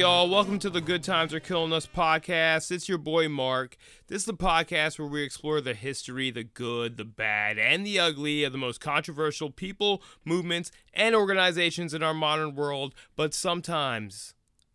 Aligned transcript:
Y'all? 0.00 0.30
Welcome 0.30 0.58
to 0.60 0.70
the 0.70 0.80
Good 0.80 1.04
Times 1.04 1.34
Are 1.34 1.40
Killing 1.40 1.74
Us 1.74 1.86
podcast. 1.86 2.70
It's 2.70 2.88
your 2.88 2.96
boy 2.96 3.28
Mark. 3.28 3.76
This 4.06 4.22
is 4.22 4.24
the 4.24 4.32
podcast 4.32 4.98
where 4.98 5.06
we 5.06 5.22
explore 5.22 5.60
the 5.60 5.74
history, 5.74 6.30
the 6.30 6.42
good, 6.42 6.96
the 6.96 7.04
bad, 7.04 7.58
and 7.58 7.84
the 7.84 8.00
ugly 8.00 8.42
of 8.42 8.52
the 8.52 8.56
most 8.56 8.80
controversial 8.80 9.50
people, 9.50 10.02
movements, 10.24 10.72
and 10.94 11.14
organizations 11.14 11.92
in 11.92 12.02
our 12.02 12.14
modern 12.14 12.54
world. 12.54 12.94
But 13.14 13.34
sometimes, 13.34 14.32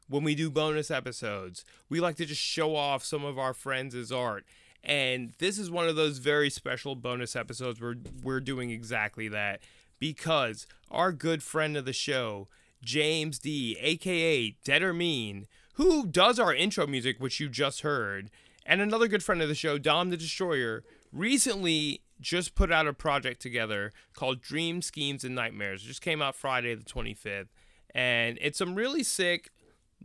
when 0.07 0.23
we 0.23 0.35
do 0.35 0.51
bonus 0.51 0.91
episodes, 0.91 1.65
we 1.89 1.99
like 1.99 2.17
to 2.17 2.25
just 2.27 2.39
show 2.39 2.75
off 2.75 3.03
some 3.03 3.25
of 3.25 3.39
our 3.39 3.55
friends' 3.55 4.11
art. 4.11 4.45
And 4.83 5.33
this 5.39 5.57
is 5.57 5.71
one 5.71 5.87
of 5.87 5.95
those 5.95 6.19
very 6.19 6.51
special 6.51 6.95
bonus 6.95 7.35
episodes 7.35 7.81
where 7.81 7.95
we're 8.21 8.41
doing 8.41 8.69
exactly 8.69 9.27
that 9.29 9.61
because 9.97 10.67
our 10.91 11.11
good 11.11 11.41
friend 11.41 11.75
of 11.75 11.85
the 11.85 11.93
show, 11.93 12.47
James 12.85 13.39
D, 13.39 13.77
aka 13.81 14.55
Dettermeine, 14.63 15.47
who 15.73 16.05
does 16.05 16.39
our 16.39 16.53
intro 16.53 16.87
music, 16.87 17.17
which 17.19 17.39
you 17.41 17.49
just 17.49 17.81
heard, 17.81 18.29
and 18.65 18.79
another 18.79 19.09
good 19.09 19.23
friend 19.23 19.41
of 19.41 19.49
the 19.49 19.55
show, 19.55 19.77
Dom 19.77 20.09
the 20.09 20.17
Destroyer, 20.17 20.83
recently 21.11 22.01
just 22.21 22.55
put 22.55 22.71
out 22.71 22.87
a 22.87 22.93
project 22.93 23.41
together 23.41 23.91
called 24.13 24.41
Dream 24.41 24.81
Schemes 24.81 25.23
and 25.23 25.35
Nightmares. 25.35 25.83
It 25.83 25.87
just 25.87 26.01
came 26.01 26.21
out 26.21 26.35
Friday 26.35 26.73
the 26.75 26.85
25th. 26.85 27.47
And 27.93 28.37
it's 28.41 28.57
some 28.57 28.75
really 28.75 29.03
sick 29.03 29.51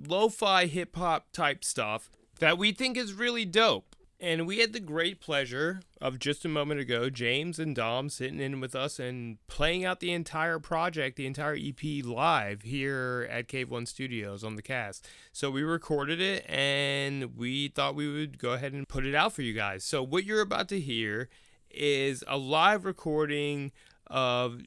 lo 0.08 0.28
fi 0.28 0.66
hip 0.66 0.96
hop 0.96 1.32
type 1.32 1.64
stuff 1.64 2.10
that 2.38 2.58
we 2.58 2.72
think 2.72 2.96
is 2.96 3.12
really 3.12 3.44
dope. 3.44 3.89
And 4.22 4.46
we 4.46 4.58
had 4.58 4.74
the 4.74 4.80
great 4.80 5.18
pleasure 5.18 5.80
of 5.98 6.18
just 6.18 6.44
a 6.44 6.48
moment 6.48 6.78
ago, 6.78 7.08
James 7.08 7.58
and 7.58 7.74
Dom 7.74 8.10
sitting 8.10 8.38
in 8.38 8.60
with 8.60 8.74
us 8.74 8.98
and 8.98 9.38
playing 9.46 9.86
out 9.86 10.00
the 10.00 10.12
entire 10.12 10.58
project, 10.58 11.16
the 11.16 11.26
entire 11.26 11.56
EP 11.56 12.04
live 12.04 12.60
here 12.60 13.26
at 13.30 13.48
Cave 13.48 13.70
One 13.70 13.86
Studios 13.86 14.44
on 14.44 14.56
the 14.56 14.62
cast. 14.62 15.08
So 15.32 15.50
we 15.50 15.62
recorded 15.62 16.20
it 16.20 16.44
and 16.50 17.34
we 17.34 17.68
thought 17.68 17.94
we 17.94 18.12
would 18.12 18.38
go 18.38 18.52
ahead 18.52 18.74
and 18.74 18.86
put 18.86 19.06
it 19.06 19.14
out 19.14 19.32
for 19.32 19.40
you 19.40 19.54
guys. 19.54 19.84
So 19.84 20.02
what 20.02 20.24
you're 20.24 20.42
about 20.42 20.68
to 20.68 20.80
hear 20.80 21.30
is 21.70 22.22
a 22.28 22.36
live 22.36 22.84
recording 22.84 23.72
of 24.06 24.60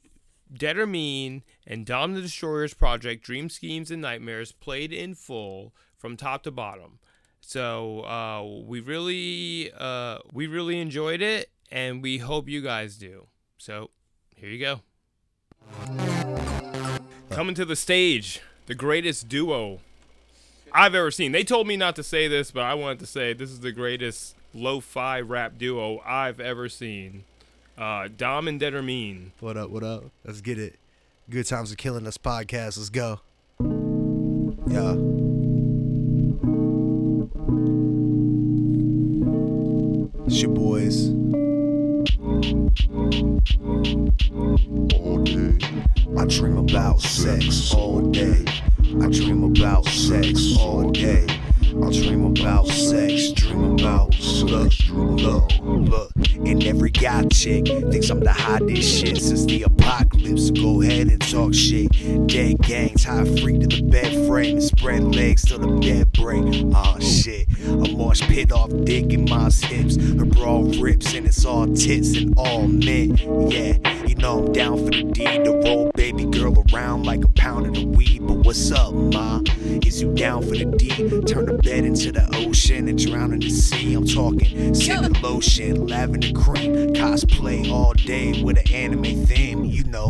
Dettermeine 0.52 1.42
and 1.64 1.86
Dom 1.86 2.14
the 2.14 2.22
Destroyer's 2.22 2.74
project, 2.74 3.22
Dream 3.22 3.48
Schemes 3.48 3.92
and 3.92 4.02
Nightmares, 4.02 4.50
played 4.50 4.92
in 4.92 5.14
full 5.14 5.72
from 5.96 6.16
top 6.16 6.42
to 6.42 6.50
bottom. 6.50 6.98
So 7.46 8.00
uh, 8.04 8.64
we 8.66 8.80
really 8.80 9.70
uh, 9.78 10.18
we 10.32 10.46
really 10.46 10.80
enjoyed 10.80 11.20
it, 11.20 11.50
and 11.70 12.02
we 12.02 12.18
hope 12.18 12.48
you 12.48 12.62
guys 12.62 12.96
do. 12.96 13.26
So 13.58 13.90
here 14.34 14.48
you 14.48 14.58
go. 14.58 14.80
Coming 17.30 17.54
to 17.54 17.64
the 17.64 17.76
stage, 17.76 18.40
the 18.66 18.74
greatest 18.74 19.28
duo 19.28 19.80
I've 20.72 20.94
ever 20.94 21.10
seen. 21.10 21.32
They 21.32 21.44
told 21.44 21.66
me 21.66 21.76
not 21.76 21.96
to 21.96 22.02
say 22.02 22.28
this, 22.28 22.50
but 22.50 22.62
I 22.62 22.74
wanted 22.74 23.00
to 23.00 23.06
say 23.06 23.32
this 23.32 23.50
is 23.50 23.60
the 23.60 23.72
greatest 23.72 24.34
lo-fi 24.54 25.20
rap 25.20 25.58
duo 25.58 26.00
I've 26.04 26.40
ever 26.40 26.68
seen. 26.68 27.24
Uh, 27.76 28.08
Dom 28.16 28.48
and 28.48 28.58
Dead 28.58 28.74
Mean. 28.82 29.32
What 29.40 29.56
up? 29.56 29.70
What 29.70 29.82
up? 29.84 30.04
Let's 30.24 30.40
get 30.40 30.58
it. 30.58 30.78
Good 31.28 31.46
times 31.46 31.72
are 31.72 31.76
killing 31.76 32.06
us 32.06 32.18
podcast. 32.18 32.78
Let's 32.78 32.90
go. 32.90 33.20
Yeah. 34.66 35.23
It's 40.26 40.40
your 40.40 40.52
boys. 40.52 41.08
All 44.94 45.18
day. 45.22 45.58
I 46.16 46.24
dream 46.24 46.56
about 46.56 47.02
sex 47.02 47.74
all 47.74 48.00
day. 48.00 48.44
I 49.02 49.08
dream 49.10 49.44
about 49.44 49.84
sex 49.86 50.56
all 50.58 50.90
day. 50.90 51.26
I 51.82 51.90
dream 51.90 52.24
about 52.24 52.68
sex, 52.68 53.32
dream 53.32 53.74
about 53.74 54.18
look, 54.44 54.72
look, 54.90 55.50
look. 55.60 56.12
And 56.36 56.62
every 56.64 56.90
guy 56.90 57.24
chick 57.32 57.66
thinks 57.66 58.10
I'm 58.10 58.20
the 58.20 58.32
hottest 58.32 58.82
shit 58.82 59.16
since 59.18 59.44
the 59.44 59.64
apocalypse. 59.64 60.50
Go 60.50 60.82
ahead 60.82 61.08
and 61.08 61.20
talk 61.20 61.52
shit. 61.52 61.90
Dead 62.28 62.58
gangs, 62.62 63.04
high 63.04 63.24
freak 63.40 63.60
to 63.60 63.66
the 63.66 63.82
bed 63.82 64.26
frame, 64.26 64.56
and 64.56 64.62
spread 64.62 65.02
legs 65.14 65.44
till 65.44 65.58
the 65.58 65.66
bed 65.80 66.12
break. 66.12 66.44
Aw 66.74 66.98
shit, 67.00 67.48
a 67.66 67.96
marsh 67.96 68.22
pit 68.22 68.52
off 68.52 68.70
dick 68.84 69.12
in 69.12 69.24
my 69.28 69.50
hips. 69.50 69.96
Her 69.96 70.24
bra 70.24 70.62
rips 70.80 71.14
and 71.14 71.26
it's 71.26 71.44
all 71.44 71.66
tits 71.66 72.16
and 72.16 72.34
all 72.36 72.66
men. 72.66 73.16
Yeah, 73.50 73.78
you 74.06 74.14
know 74.16 74.44
I'm 74.44 74.52
down 74.52 74.78
for 74.78 74.90
the 74.90 75.04
deed 75.04 75.44
to 75.44 75.52
roll 75.64 75.90
baby 75.94 76.26
girl 76.26 76.64
around 76.72 77.04
like 77.04 77.24
a 77.24 77.28
pound 77.28 77.66
of 77.66 77.74
the 77.74 77.86
weed. 77.86 78.26
But 78.26 78.38
what's 78.38 78.70
up, 78.70 78.92
ma? 78.92 79.40
Is 79.86 80.02
you 80.02 80.12
down 80.14 80.42
for 80.42 80.56
the 80.56 80.64
deed? 80.64 81.26
Turn 81.26 81.46
the 81.46 81.58
bed 81.62 81.84
into 81.84 82.12
the 82.12 82.28
ocean 82.36 82.88
and 82.88 82.98
drown 82.98 83.32
in 83.32 83.40
the 83.40 83.50
sea. 83.50 83.94
I'm 83.94 84.06
talking 84.06 84.74
scented 84.74 85.22
lotion, 85.22 85.86
lavender 85.86 86.32
cream, 86.32 86.94
cosplay 86.94 87.70
all 87.70 87.94
day 87.94 88.42
with 88.42 88.58
an 88.58 88.72
anime 88.72 89.24
theme, 89.26 89.64
you 89.64 89.84
know. 89.84 90.08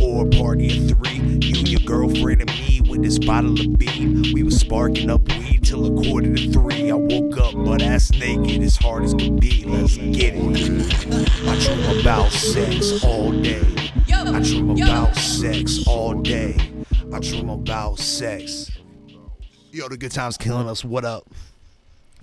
Or 0.00 0.26
a 0.26 0.30
party 0.30 0.76
of 0.76 0.88
three, 0.96 1.16
you, 1.16 1.58
and 1.58 1.68
your 1.68 1.80
girlfriend, 1.80 2.42
and 2.42 2.50
me 2.50 2.80
with 2.82 3.02
this 3.02 3.18
bottle 3.18 3.58
of 3.58 3.78
beam. 3.78 4.22
We 4.32 4.42
was 4.42 4.58
sparking 4.58 5.10
up 5.10 5.26
weed 5.28 5.64
till 5.64 5.86
a 5.86 6.02
quarter 6.04 6.34
to 6.34 6.52
three. 6.52 6.90
I 6.90 6.94
woke 6.94 7.38
up 7.38 7.54
butt 7.64 7.82
ass 7.82 8.10
naked, 8.12 8.62
as 8.62 8.76
hard 8.76 9.04
as 9.04 9.14
could 9.14 9.40
be. 9.40 9.64
Let's 9.64 9.96
get 9.96 10.34
it. 10.36 11.43
I 12.04 12.06
dream 12.06 12.20
about 12.20 12.32
sex 12.32 13.02
all 13.02 13.32
day. 13.32 13.62
I 14.10 14.40
dream 14.40 14.70
about 14.70 15.16
sex 15.16 15.86
all 15.86 16.12
day. 16.12 16.54
I 17.10 17.18
dream 17.18 17.48
about 17.48 17.98
sex. 17.98 18.70
Yo, 19.72 19.88
the 19.88 19.96
good 19.96 20.12
times 20.12 20.36
killing 20.36 20.68
us. 20.68 20.84
What 20.84 21.06
up? 21.06 21.26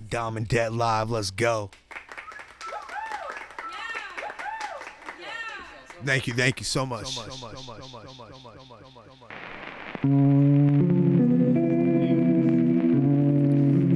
Dom 0.08 0.36
and 0.36 0.46
Dead 0.46 0.72
Live. 0.72 1.10
Let's 1.10 1.32
go. 1.32 1.72
Thank 6.04 6.28
you, 6.28 6.34
thank 6.34 6.60
you 6.60 6.64
so 6.64 6.86
much. 6.86 7.16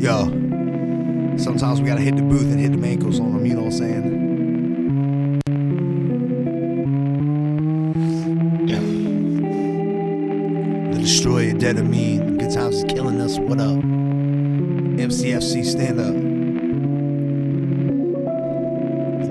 Yo, 0.03 1.37
sometimes 1.39 1.81
we 1.81 1.87
gotta 1.87 2.01
hit 2.01 2.17
the 2.17 2.23
booth 2.23 2.51
and 2.51 2.59
hit 2.59 2.73
the 2.73 2.85
ankles 2.85 3.21
on 3.21 3.35
them, 3.35 3.47
you 3.47 3.55
know 3.55 3.61
what 3.61 3.73
I'm 3.73 3.79
saying? 3.79 4.26
Destroyer, 11.27 11.55
Dead 11.55 11.77
or 11.77 11.83
Me. 11.83 12.19
Good 12.19 12.53
Times 12.53 12.77
is 12.77 12.85
killing 12.85 13.21
us. 13.21 13.37
What 13.37 13.59
up? 13.59 13.79
MCFC, 13.79 15.65
stand 15.65 15.99
up. 15.99 16.15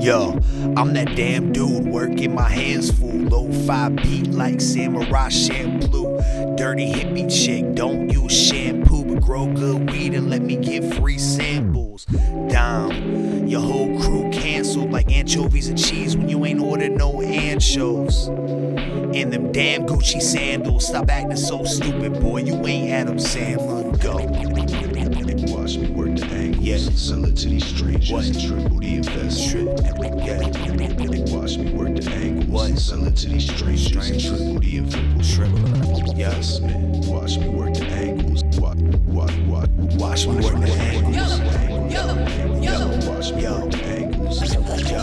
Yo, 0.03 0.37
I'm 0.75 0.91
that 0.93 1.15
damn 1.15 1.53
dude 1.53 1.87
working 1.87 2.35
my 2.35 2.49
hands 2.49 2.91
full. 2.91 3.13
Low 3.15 3.49
fi 3.65 3.87
beat 3.87 4.27
like 4.27 4.59
samurai 4.59 5.29
shampoo. 5.29 6.19
Dirty 6.57 6.91
hippie 6.91 7.31
chick, 7.33 7.73
don't 7.75 8.09
use 8.09 8.33
shampoo, 8.33 8.94
grow 9.21 9.51
good 9.53 9.89
weed 9.89 10.13
and 10.13 10.29
let 10.29 10.41
me 10.41 10.55
get 10.55 10.93
free 10.95 11.17
samples. 11.17 12.05
Dom, 12.49 13.47
your 13.47 13.61
whole 13.61 13.99
crew 14.01 14.29
canceled 14.31 14.91
like 14.91 15.11
anchovies 15.11 15.67
and 15.69 15.77
cheese 15.77 16.15
when 16.17 16.29
you 16.29 16.45
ain't 16.45 16.59
ordered 16.59 16.91
no 16.91 17.13
anchos. 17.21 18.27
And 19.15 19.31
them 19.31 19.51
damn 19.51 19.85
Gucci 19.85 20.21
sandals. 20.21 20.87
Stop 20.87 21.09
acting 21.09 21.37
so 21.37 21.63
stupid, 21.63 22.19
boy. 22.21 22.41
You 22.41 22.55
ain't 22.67 22.91
Adam 22.91 23.17
Sandler. 23.17 24.01
Go. 24.01 24.15
Watch 25.55 25.77
me 25.77 25.89
work 25.91 26.15
the 26.17 26.25
angles. 26.25 26.63
Yeah. 26.63 26.77
Sell 26.77 27.25
it 27.25 27.37
to 27.37 27.49
these 27.49 27.65
strangers. 27.65 28.11
What? 28.11 28.25
Triple 28.33 28.79
the 28.79 28.95
investment. 28.95 29.79
Yeah. 30.25 30.39
Watch 31.35 31.57
me 31.57 31.71
work 31.71 31.95
the 31.95 32.11
angles. 32.11 32.45
What? 32.47 32.77
Sell 32.77 33.07
it 33.07 33.15
to 33.17 33.29
these 33.29 33.49
strangers. 33.49 33.85
Strangers. 33.85 34.27
Triple 34.27 34.59
the 34.59 34.77
investment. 34.77 35.25
Triple. 35.33 36.17
Yeah. 36.17 36.29
Investment. 36.29 37.05
Watch 37.05 37.37
me 37.37 37.47
work 37.49 37.73
the 37.73 37.85
angles. 37.85 37.94
Watch, 39.15 39.33
watch. 39.47 39.69
Watch 39.95 40.27
me 40.27 40.41
the 40.41 40.73
angles. 40.73 41.39
Watch 43.07 43.31
me 43.31 43.43
Yo. 43.43 43.59
work 43.61 43.71
the 43.71 43.77
angles. 43.85 44.41
Yo. 44.41 44.59
Yo. 44.59 45.01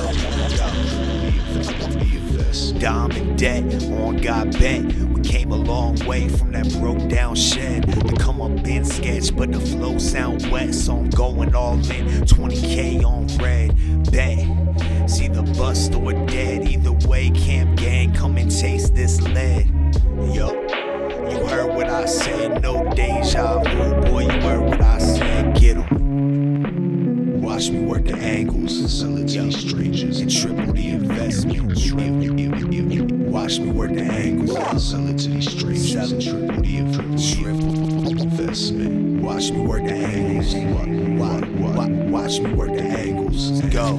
The 1.88 2.08
investment. 2.14 2.82
Dom 2.82 3.10
and 3.12 3.38
debt 3.38 3.64
on 3.84 4.18
God 4.18 4.52
bet. 4.58 4.84
We 4.84 5.22
came 5.22 5.50
a 5.50 5.56
long 5.56 5.96
way 6.04 6.28
from 6.28 6.52
that 6.52 6.70
broke 6.72 7.08
down 7.08 7.36
shed. 7.36 7.84
The 7.84 8.14
come 8.18 8.42
up 8.42 8.66
in 8.68 8.84
sketch, 8.84 9.34
but 9.34 9.50
the 9.50 9.60
flow 9.60 9.96
sound 9.96 10.44
wet, 10.50 10.74
so 10.74 10.98
I'm 10.98 11.08
going 11.08 11.54
all 11.54 11.76
in. 11.76 12.26
20k 12.26 13.02
on 13.04 13.28
red, 13.38 13.74
bet. 14.10 15.08
See 15.08 15.28
the 15.28 15.42
bust 15.56 15.94
or 15.94 16.12
dead. 16.26 16.68
Either 16.68 16.92
way, 17.08 17.30
camp 17.30 17.78
gang, 17.78 18.12
come 18.12 18.36
and 18.36 18.50
taste 18.50 18.94
this 18.94 19.22
lead. 19.22 19.70
Yo, 20.34 20.50
you 21.32 21.46
heard 21.46 21.74
what 21.74 21.88
I 21.88 22.04
said, 22.04 22.62
no 22.62 22.84
deja 22.94 23.58
vu. 23.62 24.00
Boy, 24.02 24.22
you 24.22 24.40
heard 24.40 24.60
what 24.60 24.80
I 24.82 24.98
said, 24.98 25.54
get 25.54 25.76
'em. 25.76 27.42
Watch 27.42 27.70
me 27.70 27.80
work 27.84 28.04
the 28.04 28.16
angles. 28.16 28.80
These 28.80 29.58
strangers. 29.58 30.20
And 30.20 30.30
triple 30.30 30.72
the 30.72 30.88
investment. 30.90 31.62
Watch 33.30 33.58
me 33.58 33.70
work 33.70 33.92
the 33.94 34.02
angles. 34.02 34.54
These 35.26 35.50
strangers 35.50 36.12
and 36.12 36.22
triple 36.22 36.62
the 36.62 36.76
investment. 36.78 37.62
Watch 39.22 39.50
me 39.50 39.60
work 39.60 39.84
the 39.84 39.94
angles. 39.94 40.54
Watch 42.10 42.40
me 42.40 42.52
work 42.54 42.72
the 42.74 42.82
angles. 42.82 43.60
Go. 43.62 43.96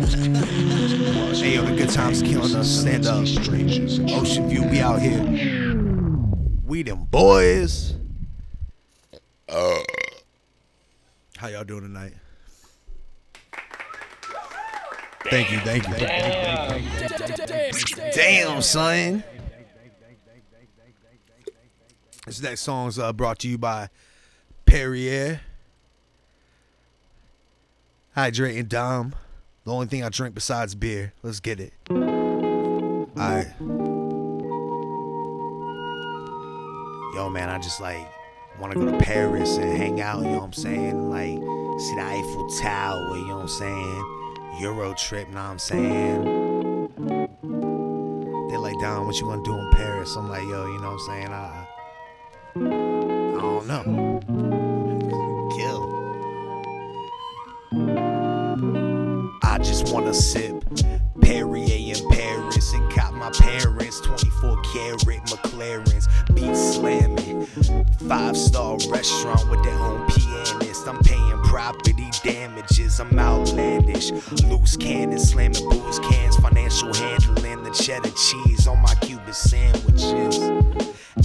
Hey, 1.36 1.56
yo, 1.56 1.64
the 1.64 1.76
good 1.76 1.90
times 1.90 2.22
killing 2.22 2.56
us. 2.56 2.70
Stand 2.70 3.06
up. 3.06 3.22
Ocean 3.22 4.50
View, 4.50 4.64
we 4.64 4.80
out 4.80 5.02
here. 5.02 5.63
We 6.74 6.82
them 6.82 7.04
boys. 7.04 7.94
How 9.48 9.84
y'all 11.48 11.64
doing 11.64 11.84
tonight? 11.84 12.14
Thank 15.30 15.52
you, 15.52 15.60
thank 15.60 15.88
you. 15.88 15.94
Damn, 18.16 18.64
son. 18.64 19.24
This 22.26 22.42
next 22.42 22.62
song's 22.62 22.98
uh, 22.98 23.14
brought 23.14 23.38
to 23.42 23.48
you 23.48 23.60
by 23.60 23.90
Perrier. 24.66 25.42
Hydrating 28.18 28.68
Dom. 28.68 29.14
The 29.64 29.72
only 29.72 29.86
thing 29.86 30.04
I 30.04 30.10
drink 30.10 30.34
besides 30.34 30.74
beer. 30.74 31.14
Let's 31.22 31.40
get 31.40 31.60
it. 31.60 31.74
Alright. 33.16 33.93
Yo, 37.14 37.30
man, 37.30 37.48
I 37.48 37.60
just 37.60 37.80
like 37.80 38.08
want 38.60 38.74
to 38.74 38.80
go 38.80 38.90
to 38.90 38.98
Paris 38.98 39.58
and 39.58 39.78
hang 39.78 40.02
out, 40.02 40.24
you 40.24 40.30
know 40.30 40.40
what 40.40 40.46
I'm 40.46 40.54
saying? 40.54 41.12
Like, 41.12 41.38
see 41.80 41.96
the 41.96 42.02
Eiffel 42.02 42.50
Tower, 42.60 43.18
you 43.18 43.28
know 43.28 43.36
what 43.36 43.42
I'm 43.42 43.48
saying? 43.48 44.06
Euro 44.60 44.96
trip, 44.96 45.28
know 45.30 45.36
what 45.36 45.50
I'm 45.52 45.60
saying? 45.60 46.24
They're 48.50 48.58
like, 48.58 48.80
Don, 48.80 49.06
what 49.06 49.20
you 49.20 49.28
gonna 49.28 49.44
do 49.44 49.56
in 49.56 49.72
Paris? 49.74 50.16
I'm 50.16 50.28
like, 50.28 50.42
yo, 50.42 50.66
you 50.66 50.80
know 50.80 50.94
what 50.94 51.02
I'm 51.02 51.06
saying? 51.06 51.30
I, 51.30 51.68
I 52.56 53.42
don't 53.42 53.68
know. 53.68 54.20
Kill. 55.56 55.94
I 59.44 59.60
just 59.60 59.94
wanna 59.94 60.16
sip 60.16 60.64
Perrier 61.22 61.96
in 61.96 62.10
Paris 62.10 62.74
and 62.74 62.92
cop 62.92 63.14
my 63.14 63.30
parents 63.32 64.02
24 64.02 64.62
karat 64.62 65.00
McLarens. 65.28 66.08
Five 68.14 68.38
star 68.38 68.78
restaurant 68.92 69.50
with 69.50 69.64
their 69.64 69.74
own 69.80 70.06
pianist. 70.06 70.88
I'm 70.88 71.00
paying 71.00 71.42
property 71.46 72.12
damages. 72.22 73.00
I'm 73.00 73.18
outlandish. 73.18 74.12
Loose 74.44 74.78
cannon 74.78 75.18
slamming 75.18 75.68
booze 75.68 75.98
cans. 75.98 76.36
Financial 76.36 76.94
handling 76.94 77.64
the 77.64 77.72
cheddar 77.72 78.12
cheese 78.12 78.68
on 78.68 78.80
my 78.84 78.94
Cuban 79.02 79.34
sandwiches. 79.34 80.38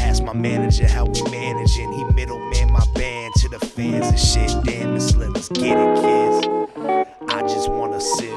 Ask 0.01 0.23
my 0.23 0.33
manager 0.33 0.89
how 0.89 1.05
we 1.05 1.23
managing. 1.25 1.93
He 1.93 2.05
middleman 2.05 2.73
my 2.73 2.87
band 2.95 3.35
to 3.35 3.51
the 3.51 3.59
fans 3.59 4.07
and 4.07 4.19
shit. 4.19 4.65
Damn, 4.65 4.97
it's 4.97 5.15
lit. 5.15 5.35
Let's 5.35 5.51
get 5.51 5.77
it, 5.77 5.95
kids. 6.01 7.19
I 7.29 7.43
just 7.43 7.69
wanna 7.69 8.01
sip 8.01 8.33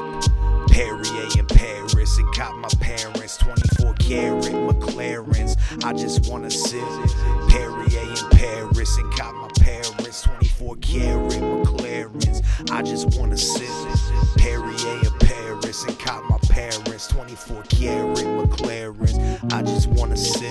Perrier 0.68 1.38
in 1.38 1.46
Paris 1.46 2.18
and 2.18 2.34
cop 2.34 2.54
my 2.56 2.68
parents 2.80 3.38
24 3.38 3.94
karat 3.94 4.44
McLarens. 4.44 5.56
I 5.82 5.94
just 5.94 6.30
wanna 6.30 6.50
sip 6.50 6.84
Perrier 7.48 7.81
Paris 8.42 8.98
and 8.98 9.14
cop 9.14 9.36
my 9.36 9.48
parents 9.60 10.22
24 10.22 10.76
karat 10.78 11.30
McLarens. 11.30 12.42
I 12.72 12.82
just 12.82 13.16
wanna 13.16 13.36
sip 13.36 13.68
Perrier 14.36 14.98
in 14.98 15.18
Paris 15.20 15.84
and 15.84 15.96
cop 16.00 16.28
my 16.28 16.38
parents 16.48 17.06
24 17.06 17.62
karat 17.62 18.18
McLarens. 18.18 19.52
I 19.52 19.62
just 19.62 19.86
wanna 19.90 20.16
sip 20.16 20.42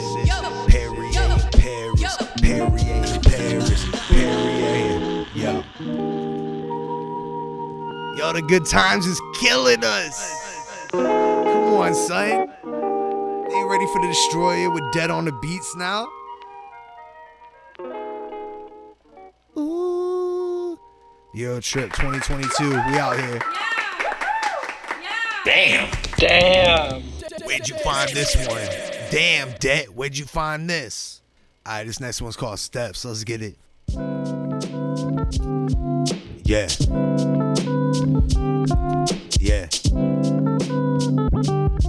Perrier 0.69 1.21
in 1.21 1.51
Paris, 1.59 2.17
Perrier 2.41 3.13
in 3.13 3.21
Paris, 3.23 3.85
Perrier. 4.07 5.25
Yo. 5.35 5.63
Yo, 8.15 8.31
the 8.31 8.41
good 8.47 8.65
times 8.65 9.05
is 9.05 9.19
killing 9.41 9.83
us. 9.83 10.87
Come 10.91 11.73
on, 11.73 11.93
son. 11.93 12.47
Ain't 13.53 13.69
ready 13.69 13.85
for 13.87 14.01
the 14.01 14.07
destroyer 14.07 14.69
with 14.71 14.83
dead 14.93 15.11
on 15.11 15.25
the 15.25 15.33
beats 15.41 15.75
now? 15.75 16.07
Yo, 21.33 21.61
Trip 21.61 21.93
2022, 21.93 22.69
we 22.71 22.75
out 22.97 23.17
here. 23.17 23.41
Damn. 25.45 25.89
Damn. 26.17 27.01
Where'd 27.45 27.69
you 27.69 27.77
find 27.77 28.09
this 28.11 28.35
one? 28.47 28.61
Damn, 29.11 29.53
Det, 29.59 29.85
where'd 29.95 30.17
you 30.17 30.25
find 30.25 30.69
this? 30.69 31.21
Alright, 31.65 31.87
this 31.87 32.01
next 32.01 32.21
one's 32.21 32.35
called 32.35 32.59
Steps. 32.59 33.05
Let's 33.05 33.23
get 33.23 33.41
it. 33.41 33.55
Yeah. 36.43 36.67
Yeah. 39.39 39.67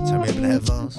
Turn 0.07 0.21
me 0.21 0.29
up 0.29 0.37
in 0.37 0.43
the 0.43 0.49
headphones. 0.53 0.95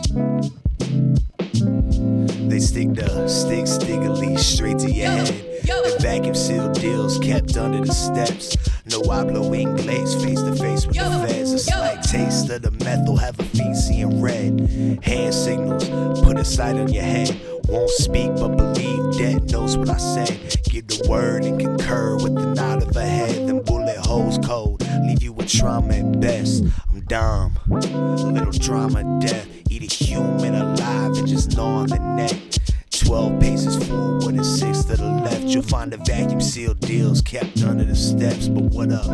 They 2.49 2.59
stick 2.59 2.93
the 2.93 3.27
stick 3.29 3.67
stickily 3.67 4.35
straight 4.37 4.79
to 4.79 4.91
your 4.91 5.09
head. 5.11 5.27
The 5.63 5.97
vacuum 6.01 6.35
sealed 6.35 6.72
deals 7.13 7.25
kept 7.25 7.57
under 7.57 7.85
the 7.85 7.93
steps. 7.93 8.57
No 8.85 9.01
hablo 9.01 9.51
inglés, 9.51 10.21
face 10.21 10.41
to 10.41 10.55
face 10.55 10.85
with 10.85 10.95
the 10.95 11.27
feds. 11.27 11.53
A 11.53 11.59
slight 11.59 12.03
taste 12.03 12.49
of 12.49 12.61
the 12.61 12.71
meth 12.83 13.07
will 13.07 13.17
have 13.17 13.39
a 13.39 13.75
seeing 13.75 14.21
red. 14.21 14.99
Hand 15.03 15.33
signals, 15.33 15.89
put 16.21 16.37
a 16.37 16.45
sight 16.45 16.75
on 16.75 16.91
your 16.91 17.03
head. 17.03 17.39
Won't 17.67 17.89
speak, 17.91 18.35
but 18.35 18.57
believe 18.57 19.17
dead 19.17 19.51
knows 19.51 19.77
what 19.77 19.89
I 19.89 19.97
said. 19.97 20.57
Give 20.65 20.85
the 20.87 21.07
word 21.09 21.45
and 21.45 21.59
concur 21.59 22.15
with 22.15 22.35
the 22.35 22.53
nod 22.53 22.83
of 22.83 22.95
a 22.95 23.05
head. 23.05 23.47
Then 23.47 23.61
bullet 23.63 23.97
holes 23.97 24.37
cold, 24.43 24.85
leave 25.05 25.23
you 25.23 25.33
with 25.33 25.49
trauma 25.49 25.93
at 25.93 26.19
best. 26.19 26.63
I'm 26.91 27.01
dumb, 27.01 27.57
a 27.71 27.75
little 27.75 28.51
drama 28.51 29.19
death. 29.21 29.47
Eat 29.69 29.83
a 29.83 30.03
human 30.03 30.55
alive 30.55 31.17
and 31.17 31.27
just 31.27 31.55
gnaw 31.55 31.81
on 31.81 31.87
the 31.87 31.99
neck. 31.99 32.62
12 33.05 33.39
paces 33.39 33.87
forward 33.87 34.35
and 34.35 34.45
6 34.45 34.83
to 34.85 34.95
the 34.95 35.05
left. 35.05 35.43
You'll 35.43 35.63
find 35.63 35.91
the 35.91 35.97
vacuum 35.97 36.41
sealed 36.41 36.79
deals 36.79 37.21
kept 37.21 37.63
under 37.63 37.83
the 37.83 37.95
steps. 37.95 38.47
But 38.47 38.63
what 38.63 38.91
up? 38.91 39.05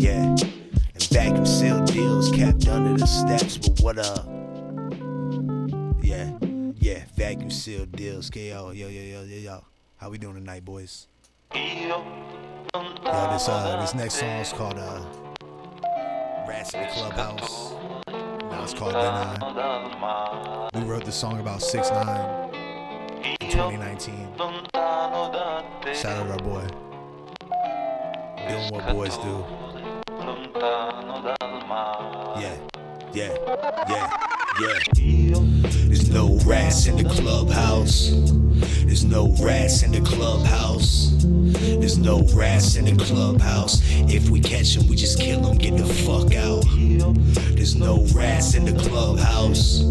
Yeah. 0.00 0.36
And 0.94 1.02
vacuum 1.10 1.46
sealed 1.46 1.86
deals 1.86 2.30
kept 2.30 2.68
under 2.68 2.98
the 2.98 3.06
steps. 3.06 3.58
But 3.58 3.80
what 3.80 3.98
up? 3.98 4.26
Yeah. 6.02 6.32
Yeah. 6.76 7.04
Vacuum 7.16 7.50
sealed 7.50 7.92
deals. 7.92 8.30
KO. 8.30 8.70
Yo, 8.70 8.88
yo, 8.88 8.88
yo, 8.88 9.22
yo, 9.22 9.38
yo. 9.38 9.64
How 9.96 10.10
we 10.10 10.18
doing 10.18 10.34
tonight, 10.34 10.64
boys? 10.64 11.06
Yo, 11.54 12.02
this 12.72 13.48
uh 13.48 13.78
this 13.80 13.94
next 13.94 14.14
song 14.14 14.28
is 14.40 14.52
called 14.52 14.78
uh 14.78 15.04
Rats 16.48 16.74
in 16.74 16.80
the 16.82 16.88
Clubhouse. 16.88 18.01
It's 18.62 18.74
called 18.74 18.94
Then 18.94 19.04
I. 19.04 20.70
We 20.74 20.84
wrote 20.84 21.04
this 21.04 21.16
song 21.16 21.40
about 21.40 21.60
6 21.62 21.90
9 21.90 22.54
in 23.40 23.50
2019. 23.50 24.28
Shout 25.94 26.16
out 26.16 26.30
our 26.30 26.38
boy. 26.38 26.64
Doing 28.48 28.70
what 28.72 28.86
boys 28.92 29.16
do. 29.18 29.44
Yeah, 32.40 32.56
yeah, 33.12 33.36
yeah, 33.88 34.08
yeah. 34.60 34.78
There's 35.88 36.10
no 36.10 36.38
rats 36.44 36.86
in 36.86 36.96
the 36.96 37.08
clubhouse. 37.08 38.10
There's 38.86 39.04
no 39.04 39.34
rats 39.40 39.82
in 39.82 39.92
the 39.92 40.00
clubhouse. 40.00 41.10
There's 41.22 41.98
no 41.98 42.22
rats 42.34 42.76
in 42.76 42.84
the 42.84 43.04
clubhouse. 43.04 43.80
If 44.08 44.30
we 44.30 44.40
catch 44.40 44.74
them, 44.74 44.88
we 44.88 44.96
just 44.96 45.18
kill 45.18 45.40
them, 45.40 45.58
get 45.58 45.76
the 45.76 45.86
fuck 45.86 46.34
out. 46.34 46.64
There's 47.54 47.76
no 47.76 48.06
rats 48.14 48.54
in 48.54 48.64
the 48.64 48.72
clubhouse. 48.88 49.82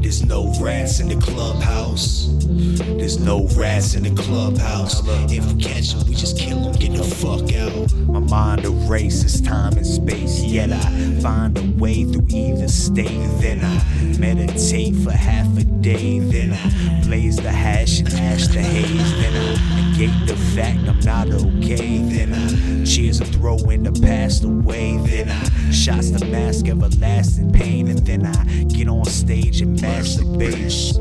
There's 0.00 0.24
no 0.24 0.52
rats 0.60 1.00
in 1.00 1.08
the 1.08 1.16
clubhouse. 1.16 2.28
There's 2.46 3.18
no 3.18 3.48
rats 3.56 3.94
in 3.94 4.02
the 4.02 4.22
clubhouse. 4.22 5.02
If 5.30 5.52
we 5.52 5.62
catch 5.62 5.92
them, 5.92 6.06
we 6.08 6.14
just 6.14 6.38
kill 6.38 6.60
them, 6.60 6.72
get 6.72 6.92
the 6.96 7.04
fuck 7.04 7.54
out. 7.54 7.92
My 8.08 8.20
mind 8.20 8.64
erases 8.64 9.40
time 9.40 9.76
and 9.76 9.86
space. 9.86 10.42
Yet 10.42 10.72
I 10.72 10.93
find 11.24 11.56
a 11.56 11.62
way 11.82 12.04
through 12.04 12.26
either 12.28 12.68
state. 12.68 13.26
Then 13.40 13.64
I 13.64 14.18
meditate 14.18 14.94
for 14.96 15.10
half 15.10 15.46
a 15.56 15.64
day. 15.64 16.18
Then 16.18 16.52
I 16.52 17.02
blaze 17.02 17.36
the 17.36 17.50
hash 17.50 18.00
and 18.00 18.12
ash 18.12 18.48
the 18.48 18.60
haze. 18.60 19.10
Then 19.16 19.34
I 19.34 19.92
negate 19.92 20.28
the 20.28 20.36
fact 20.54 20.86
I'm 20.86 21.00
not 21.00 21.30
okay. 21.30 21.96
Then 22.02 22.34
I 22.34 22.84
cheers 22.84 23.20
and 23.20 23.32
throw 23.32 23.56
in 23.70 23.84
the 23.84 23.92
past 24.06 24.44
away. 24.44 24.98
Then 24.98 25.30
I 25.30 25.70
shots 25.70 26.10
the 26.10 26.26
mask 26.26 26.68
everlasting 26.68 27.54
pain. 27.54 27.88
And 27.88 28.00
then 28.00 28.26
I 28.26 28.44
get 28.64 28.88
on 28.88 29.06
stage 29.06 29.62
and 29.62 29.78
masturbate. 29.78 31.00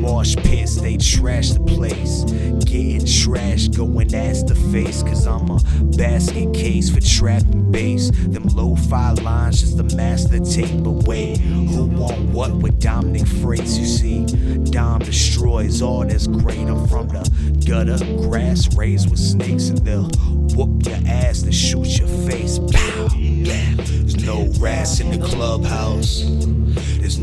Marsh 0.00 0.34
pits, 0.38 0.80
they 0.80 0.96
trash 0.96 1.50
the 1.50 1.60
place. 1.60 2.24
Getting 2.64 3.02
trashed, 3.02 3.76
going 3.76 4.12
ass 4.12 4.42
to 4.42 4.56
face. 4.56 5.04
Cause 5.04 5.24
I'm 5.24 5.48
a 5.50 5.60
basket 5.96 6.52
case 6.52 6.90
for 6.92 7.00
trapping 7.00 7.70
bass. 7.70 8.10
Them 8.10 8.48
low 8.48 8.74
fi 8.74 9.12
lines 9.12 9.51
just 9.60 9.76
to 9.76 9.96
master 9.96 10.38
tape 10.38 10.86
away. 10.86 11.36
Who 11.38 11.86
want 11.86 12.18
what 12.30 12.54
with 12.54 12.80
Dominic 12.80 13.26
Freights, 13.26 13.78
you 13.78 13.86
see. 13.86 14.24
Dom 14.70 15.00
destroys 15.00 15.82
all 15.82 16.04
that's 16.04 16.26
great. 16.26 16.58
I'm 16.58 16.86
from 16.88 17.08
the 17.08 17.30
gutter, 17.66 17.98
grass 18.28 18.74
raised 18.76 19.10
with 19.10 19.18
snakes, 19.18 19.68
and 19.68 19.78
they'll 19.78 20.10
whoop 20.56 20.86
your 20.86 20.98
ass 21.06 21.42
and 21.42 21.54
shoot 21.54 21.98
your 21.98 22.08
face. 22.08 22.58
Pow! 22.58 23.08
Yeah. 23.16 23.74
There's 23.76 24.24
no 24.24 24.46
rats 24.58 25.00
in 25.00 25.10
the 25.10 25.26
clubhouse. 25.26 26.22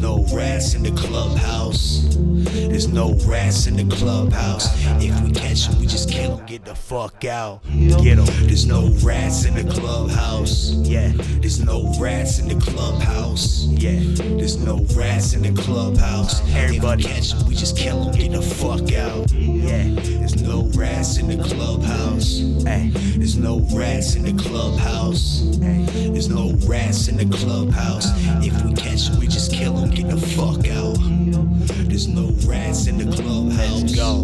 There's 0.10 0.25
no 0.28 0.38
rats 0.38 0.74
in 0.74 0.82
the 0.82 0.92
clubhouse. 0.92 2.01
There's 2.16 2.88
no 2.88 3.13
rats 3.28 3.68
in 3.68 3.75
the 3.75 3.96
clubhouse. 3.96 4.68
If 5.04 5.22
we 5.22 5.32
catch 5.32 5.68
them, 5.68 5.80
we 5.80 5.86
just 5.86 6.10
kill 6.10 6.38
them. 6.38 6.48
Get 6.48 6.66
the 6.66 6.74
fuck 6.74 7.25
out. 7.25 7.62
Get 8.01 8.16
them. 8.16 8.25
There's 8.48 8.66
no 8.66 8.89
rats 9.04 9.46
in 9.46 9.54
the 9.54 9.72
clubhouse. 9.72 10.72
Yeah. 10.72 11.12
There's 11.16 11.63
no 11.63 11.94
rats 12.00 12.39
in 12.39 12.48
the 12.48 12.56
clubhouse. 12.56 13.66
Yeah. 13.66 14.00
There's 14.16 14.58
no 14.58 14.84
rats 14.96 15.34
in 15.34 15.44
the 15.44 15.62
clubhouse. 15.62 16.42
Everybody 16.56 17.04
catch 17.04 17.30
them, 17.34 17.48
we 17.48 17.54
just 17.54 17.78
kill 17.78 18.06
them. 18.06 18.16
Get 18.16 18.32
the 18.32 18.42
fuck 18.42 18.92
out. 18.94 19.32
Yeah. 19.32 19.94
There's 19.94 20.42
no 20.42 20.63
rats 20.74 21.18
in 21.20 21.28
the 21.28 21.44
clubhouse. 21.44 22.39
Hey. 22.66 22.89
There's 22.94 23.38
no 23.38 23.60
rats 23.74 24.16
in 24.16 24.24
the 24.24 24.34
clubhouse. 24.42 25.44
Hey. 25.62 25.86
There's 26.10 26.30
no 26.30 26.54
rats 26.66 27.08
in 27.10 27.18
the 27.18 27.38
clubhouse. 27.38 28.08
If 28.44 28.60
we 28.63 28.74
catch 28.74 29.10
them, 29.10 29.20
we 29.20 29.28
just 29.28 29.51
kill 29.51 29.74
them. 29.74 29.92
Get 29.92 30.09
the 30.10 30.18
fuck 30.18 30.68
out. 30.70 30.98
There's 31.88 32.08
no 32.08 32.32
rats 32.48 32.88
in 32.88 32.98
the 32.98 33.16
clubhouse. 33.16 33.82
Let's 33.82 33.96
go. 33.96 34.24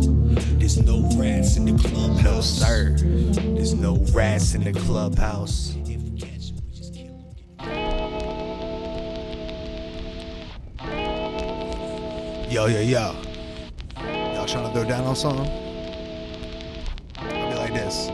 There's 0.58 0.78
no 0.82 1.02
rats 1.16 1.58
in 1.58 1.66
the 1.66 1.78
clubhouse. 1.82 2.24
No, 2.24 2.42
sir. 2.42 2.96
There's 2.98 3.74
no 3.74 3.98
rats 4.12 4.56
in 4.56 4.64
the 4.64 4.74
clubhouse. 4.74 5.76
If 5.86 6.02
we 6.02 6.20
catch 6.20 6.50
'em, 6.50 6.58
we 6.66 6.76
just 6.76 6.94
kill 6.94 7.08
'em. 7.08 7.24
Yo, 12.50 12.66
yo, 12.68 12.80
yo. 12.80 13.16
Y'all 14.34 14.46
trying 14.46 14.66
to 14.68 14.72
throw 14.74 14.86
down 14.86 15.06
on 15.06 15.16
something? 15.16 15.50
I'll 17.18 17.50
be 17.50 17.56
like 17.56 17.74
this. 17.74 18.10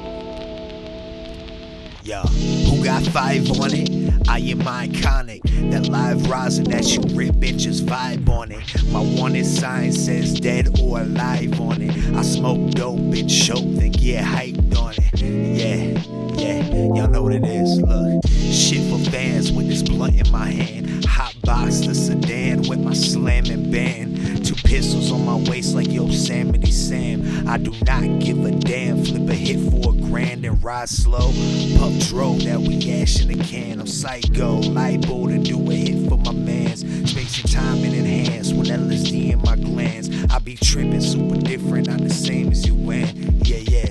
Yo, 2.04 2.22
who 2.70 2.84
got 2.84 3.04
five 3.04 3.50
on 3.52 3.74
it? 3.74 4.01
I 4.28 4.40
am 4.40 4.60
iconic. 4.60 5.42
That 5.72 5.88
live 5.90 6.30
rising 6.30 6.66
that 6.66 6.86
you 6.94 7.02
rip 7.16 7.36
bitches 7.36 7.82
vibe 7.82 8.28
on 8.30 8.52
it. 8.52 8.62
My 8.92 9.02
wanted 9.20 9.46
sign 9.46 9.92
says 9.92 10.40
dead 10.40 10.80
or 10.80 11.02
alive 11.02 11.60
on 11.60 11.82
it. 11.82 12.16
I 12.16 12.22
smoke 12.22 12.72
dope 12.72 13.00
and 13.00 13.32
show 13.32 13.56
then 13.56 13.92
get 13.92 14.24
hyped 14.24 14.78
on 14.78 14.94
it. 14.98 15.22
Yeah, 15.22 16.02
yeah, 16.36 16.94
y'all 16.96 17.08
know 17.08 17.24
what 17.24 17.34
it 17.34 17.46
is. 17.46 17.82
Look, 17.82 18.26
shit 18.28 18.90
for 18.90 19.12
fans 19.12 19.52
with 19.52 19.68
this 19.68 19.84
blunt 19.84 20.16
in 20.16 20.32
my 20.32 20.50
hand. 20.50 21.06
Hot 21.06 21.36
box 21.44 21.80
the 21.82 21.96
sedan 21.96 22.68
with 22.68 22.80
my 22.80 22.94
slamming 22.94 23.72
band. 23.72 24.11
Pistols 24.72 25.12
on 25.12 25.26
my 25.26 25.36
waist 25.50 25.76
like 25.76 25.92
Yosemite 25.92 26.72
Sam. 26.72 27.46
I 27.46 27.58
do 27.58 27.74
not 27.86 28.22
give 28.22 28.46
a 28.46 28.52
damn. 28.52 29.04
Flip 29.04 29.30
a 29.30 29.34
hit 29.34 29.60
for 29.70 29.90
a 29.90 29.98
grand 29.98 30.46
and 30.46 30.64
ride 30.64 30.88
slow. 30.88 31.34
Puff 31.78 32.08
dro 32.08 32.36
that 32.36 32.58
we 32.58 32.78
ash 33.02 33.22
in 33.22 33.38
a 33.38 33.44
can. 33.44 33.82
I'm 33.82 33.86
psycho, 33.86 34.60
liable 34.60 35.28
to 35.28 35.40
do 35.40 35.60
a 35.70 35.74
hit 35.74 36.08
for 36.08 36.18
my 36.20 36.32
mans. 36.32 36.80
Space 37.12 37.42
and 37.42 37.52
time 37.52 37.84
in 37.84 37.94
enhance 37.94 38.54
when 38.54 38.68
LSD 38.68 39.34
in 39.34 39.42
my 39.42 39.58
glands. 39.58 40.10
I 40.32 40.40
be 40.40 40.56
tripping 40.56 41.02
super 41.02 41.36
different, 41.36 41.90
not 41.90 42.00
the 42.00 42.10
same 42.10 42.54
as 42.54 42.66
you 42.66 42.76
and 42.92 43.46
yeah, 43.46 43.58
yeah. 43.58 43.91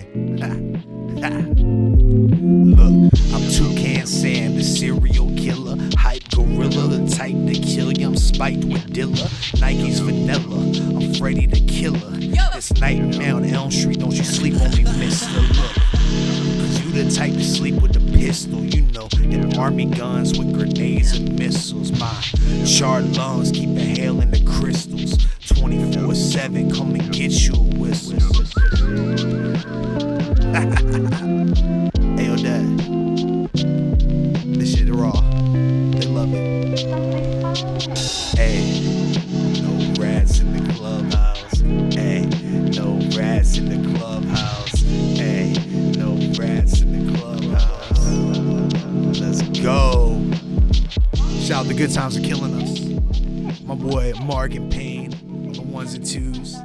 Out 51.53 51.67
the 51.67 51.75
good 51.75 51.93
times 51.93 52.17
are 52.17 52.21
killing 52.21 52.55
us. 52.63 53.61
My 53.63 53.75
boy 53.75 54.13
Mark 54.23 54.55
and 54.55 54.71
Payne 54.71 55.13
on 55.13 55.53
the 55.53 55.63
ones 55.63 55.95
and 55.95 56.07
twos. 56.07 56.57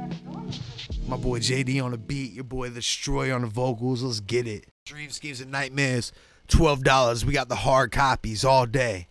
My 1.08 1.16
boy 1.16 1.40
JD 1.40 1.82
on 1.82 1.90
the 1.90 1.98
beat. 1.98 2.32
Your 2.32 2.44
boy 2.44 2.68
The 2.68 2.76
Destroyer 2.76 3.34
on 3.34 3.40
the 3.42 3.48
vocals. 3.48 4.02
Let's 4.02 4.20
get 4.20 4.46
it. 4.46 4.66
Dream 4.84 5.10
schemes 5.10 5.40
and 5.40 5.50
nightmares. 5.50 6.12
Twelve 6.46 6.84
dollars. 6.84 7.24
We 7.24 7.32
got 7.32 7.48
the 7.48 7.56
hard 7.56 7.90
copies 7.90 8.44
all 8.44 8.66
day, 8.66 9.08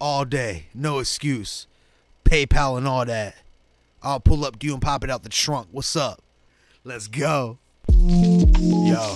all 0.00 0.24
day. 0.24 0.66
No 0.74 0.98
excuse. 0.98 1.66
PayPal 2.24 2.76
and 2.76 2.88
all 2.88 3.04
that. 3.04 3.36
I'll 4.02 4.20
pull 4.20 4.44
up 4.44 4.58
to 4.58 4.66
you 4.66 4.72
and 4.72 4.82
pop 4.82 5.04
it 5.04 5.10
out 5.10 5.22
the 5.22 5.28
trunk. 5.28 5.68
What's 5.70 5.94
up? 5.94 6.22
Let's 6.82 7.06
go. 7.06 7.58
Yo. 7.88 9.14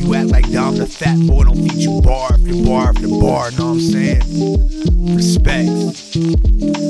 You 0.00 0.14
act 0.14 0.30
like 0.30 0.50
Dom 0.50 0.76
the 0.76 0.86
fat 0.86 1.18
boy, 1.26 1.44
don't 1.44 1.56
feed 1.56 1.74
you 1.74 2.00
bar 2.00 2.32
after 2.32 2.64
bar 2.64 2.88
after 2.88 3.06
bar, 3.06 3.50
know 3.52 3.66
what 3.66 3.72
I'm 3.72 3.80
saying? 3.80 5.14
Respect. 5.14 5.68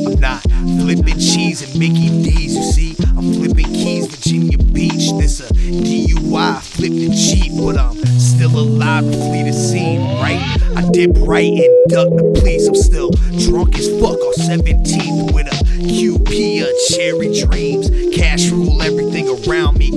I'm 0.06 0.20
not 0.20 0.42
flipping 0.80 1.18
cheese 1.18 1.60
and 1.62 1.78
Mickey 1.78 2.08
D's, 2.22 2.54
you 2.54 2.62
see? 2.62 2.96
I'm 3.18 3.34
flipping 3.34 3.66
keys, 3.66 4.06
Virginia 4.06 4.58
Beach. 4.58 5.10
This 5.18 5.40
a 5.40 5.52
DUI, 5.52 6.62
flipped 6.62 6.94
and 6.94 7.12
cheap, 7.12 7.52
but 7.58 7.76
I'm 7.76 7.96
still 8.18 8.56
alive 8.56 9.04
to 9.04 9.12
flee 9.12 9.42
the 9.42 9.52
scene, 9.52 10.00
right? 10.20 10.40
I 10.76 10.88
dip 10.92 11.10
right 11.16 11.52
and 11.52 11.88
duck 11.88 12.08
the 12.10 12.32
police. 12.38 12.68
I'm 12.68 12.76
still 12.76 13.10
drunk 13.44 13.76
as 13.76 13.88
fuck 14.00 14.22
on 14.22 14.34
17th 14.34 15.34
with 15.34 15.48
a 15.48 15.56
QP 15.82 16.62
of 16.62 16.70
cherry 16.94 17.28
dreams. 17.42 17.90
Cash 18.16 18.50
rule 18.50 18.80
everything 18.82 19.28
around 19.28 19.78
me. 19.78 19.90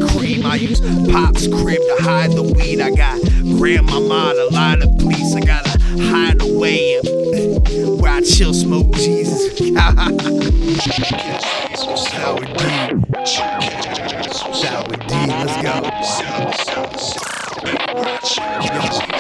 I 0.54 0.58
use 0.58 0.80
Pop's 1.12 1.48
crib 1.48 1.82
to 1.82 1.96
hide 2.04 2.30
the 2.34 2.44
weed. 2.44 2.80
I 2.80 2.92
got 2.92 3.20
grandmama 3.58 4.36
to 4.36 4.46
lie 4.54 4.76
to 4.76 4.88
police. 5.00 5.34
I 5.34 5.40
gotta 5.40 5.80
hide 6.04 6.40
away 6.44 7.00
where 8.00 8.12
I 8.12 8.22
chill, 8.22 8.54
smoke 8.54 8.92
Jesus. 8.92 9.58
Sour 11.98 12.46
D. 12.46 12.64
Sour 14.54 14.96
D, 15.08 15.16
let's 15.26 15.58
go. 19.10 19.13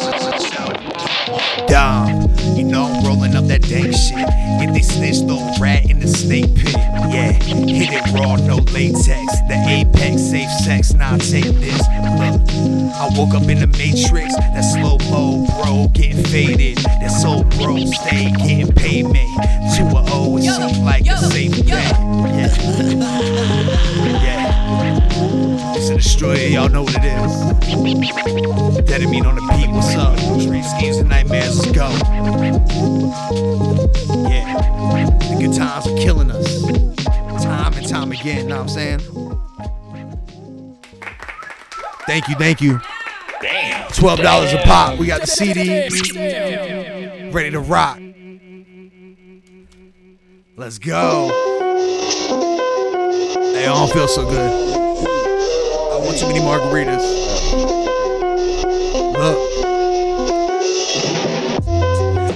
Dank 3.67 3.93
shit. 3.93 4.27
If 4.61 4.73
they 4.73 4.81
snitch, 4.81 5.19
throw 5.27 5.39
rat 5.59 5.89
in 5.89 5.99
the 5.99 6.07
snake 6.07 6.55
pit. 6.55 6.73
Yeah, 7.11 7.31
hit 7.31 7.89
it 7.91 8.13
raw, 8.13 8.35
no 8.35 8.57
latex. 8.71 9.07
The 9.47 9.57
apex, 9.67 10.21
safe 10.21 10.51
sex, 10.63 10.93
nah, 10.93 11.17
take 11.17 11.55
this. 11.59 11.81
Look, 12.19 12.41
I 12.95 13.09
woke 13.17 13.33
up 13.33 13.49
in 13.49 13.59
the 13.59 13.67
matrix. 13.67 14.35
That 14.35 14.61
slow 14.61 14.97
mo, 15.09 15.45
bro, 15.61 15.87
getting 15.93 16.23
faded. 16.23 16.77
That 16.77 17.11
soul, 17.11 17.43
bro, 17.43 17.77
stay 17.85 18.31
getting 18.31 18.71
payment. 18.73 19.29
To 19.75 19.83
a 19.83 20.01
O, 20.13 20.35
oh, 20.35 20.37
it 20.37 20.43
seemed 20.43 20.85
like 20.85 21.07
a 21.07 21.17
safe 21.17 21.65
bet. 21.65 22.22
Y'all 26.63 26.71
know 26.71 26.83
what 26.83 26.95
it 26.95 27.03
is. 27.03 28.83
Dead 28.85 29.01
mean 29.09 29.25
on 29.25 29.35
the 29.35 29.41
beat, 29.41 29.69
what's 29.69 29.95
up? 29.95 30.17
Dream 30.39 30.63
schemes 30.63 30.97
and 30.97 31.09
nightmares, 31.09 31.59
let's 31.59 31.71
go. 31.71 31.89
Yeah, 34.29 34.61
the 35.19 35.37
good 35.39 35.53
times 35.53 35.87
are 35.87 35.97
killing 35.97 36.31
us. 36.31 36.63
Time 37.43 37.73
and 37.73 37.87
time 37.87 38.11
again, 38.11 38.47
know 38.47 38.55
what 38.55 38.61
I'm 38.63 38.69
saying? 38.69 38.99
Thank 42.05 42.29
you, 42.29 42.35
thank 42.35 42.61
you. 42.61 42.79
Twelve 43.93 44.19
dollars 44.19 44.53
a 44.53 44.57
pop. 44.63 44.97
We 44.97 45.07
got 45.07 45.21
the 45.21 45.27
CD 45.27 45.89
ready 47.31 47.51
to 47.51 47.59
rock. 47.59 47.99
Let's 50.55 50.77
go. 50.79 51.29
Hey, 53.53 53.65
I 53.65 53.73
don't 53.73 53.91
feel 53.91 54.07
so 54.07 54.23
good. 54.29 54.62
Want 56.03 56.17
too 56.17 56.27
many 56.27 56.39
margaritas. 56.39 57.01
Look. 59.13 59.37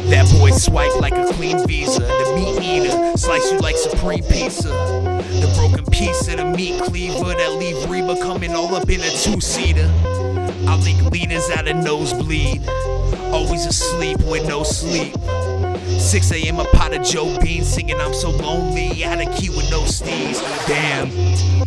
That 0.09 0.25
boy 0.39 0.51
swipe 0.51 0.95
like 1.01 1.13
a 1.13 1.25
queen 1.33 1.67
visa. 1.67 2.00
The 2.00 2.33
meat 2.36 2.63
eater, 2.63 3.17
slice 3.17 3.51
you 3.51 3.59
like 3.59 3.75
supreme 3.75 4.24
pizza. 4.24 4.69
The 4.69 5.53
broken 5.57 5.86
piece 5.91 6.29
of 6.29 6.38
the 6.38 6.45
meat 6.45 6.81
cleaver 6.81 7.33
that 7.33 7.51
leave 7.59 7.89
Reba 7.89 8.15
coming 8.21 8.55
all 8.55 8.74
up 8.74 8.89
in 8.89 9.01
a 9.01 9.09
two-seater. 9.09 9.91
I 10.65 10.75
leak 10.77 11.01
leaders 11.12 11.50
out 11.50 11.67
of 11.67 11.75
nosebleed. 11.75 12.67
Always 13.33 13.65
asleep 13.65 14.19
with 14.21 14.47
no 14.47 14.63
sleep. 14.63 15.13
6 15.88 16.32
a.m. 16.32 16.60
a 16.60 16.65
pot 16.65 16.94
of 16.94 17.03
Joe 17.03 17.38
Bean 17.39 17.63
singing 17.63 18.00
I'm 18.00 18.13
so 18.13 18.29
lonely. 18.29 19.03
Out 19.03 19.25
of 19.25 19.34
key 19.36 19.50
with 19.50 19.70
no 19.72 19.82
steez. 19.82 20.41
Damn, 20.67 21.10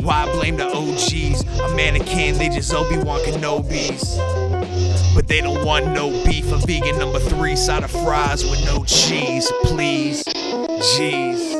why 0.04 0.26
blame 0.32 0.56
the 0.56 0.66
OGs? 0.66 1.42
A 1.60 1.74
mannequin, 1.74 2.38
they 2.38 2.48
just 2.48 2.72
Obi-Wan 2.72 3.20
Kenobis. 3.20 4.16
But 5.14 5.26
they 5.26 5.40
don't 5.40 5.64
want 5.64 5.88
no 5.88 6.10
beef. 6.24 6.52
A 6.52 6.58
vegan 6.58 6.98
number 6.98 7.18
three 7.18 7.56
side 7.56 7.82
of 7.82 7.90
fries 7.90 8.44
with 8.44 8.64
no 8.64 8.84
cheese, 8.84 9.50
please. 9.64 10.22
Jeez. 10.24 11.50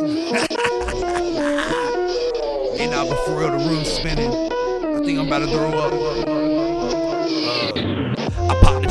and 2.80 2.90
now, 2.90 3.08
but 3.08 3.18
for 3.24 3.38
real, 3.38 3.50
the 3.50 3.68
room's 3.68 3.90
spinning. 3.90 4.32
I 4.32 5.04
think 5.04 5.18
I'm 5.18 5.26
about 5.26 5.40
to 5.40 5.46
throw 5.46 5.78
up. 5.78 6.49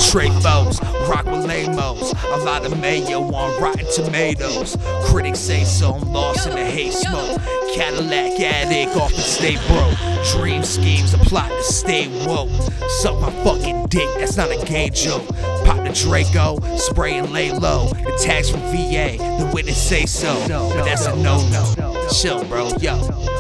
Tray 0.10 0.30
foes, 0.42 0.82
rock 1.08 1.26
with 1.26 1.46
lamos. 1.46 2.14
A 2.32 2.38
lot 2.38 2.66
of 2.66 2.80
mayo 2.80 3.22
on 3.22 3.62
rotten 3.62 3.86
tomatoes. 3.94 4.76
Critics 5.06 5.38
say 5.38 5.64
so, 5.64 5.94
I'm 5.94 6.12
lost 6.12 6.48
in 6.48 6.56
the 6.56 6.66
hate 6.66 6.94
smoke. 6.94 7.40
Cadillac 7.76 8.40
addict 8.40 8.98
off 8.98 9.14
the 9.14 9.22
stay 9.22 9.58
broke. 9.68 9.94
Dream 10.32 10.64
schemes, 10.64 11.14
a 11.14 11.20
plot 11.20 11.52
to 11.52 11.64
stay 11.64 12.08
woke. 12.26 12.50
Suck 12.90 13.22
my 13.22 13.30
fucking 13.44 13.86
dick, 13.86 14.10
that's 14.18 14.36
not 14.36 14.50
a 14.50 14.66
gay 14.66 14.90
joke. 14.90 15.28
Pop 15.64 15.78
the 15.86 15.94
Draco, 15.94 16.60
spray 16.76 17.20
and 17.20 17.32
lay 17.32 17.52
low. 17.52 17.90
The 17.90 18.20
tags 18.20 18.50
from 18.50 18.62
VA, 18.62 19.18
the 19.38 19.52
witness 19.54 19.78
say 19.80 20.08
so. 20.08 20.34
But 20.48 20.86
that's 20.86 21.06
a 21.06 21.16
no 21.18 21.48
no. 21.50 22.08
Chill, 22.10 22.44
bro, 22.46 22.70
yo, 22.80 22.96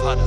up. 0.05 0.19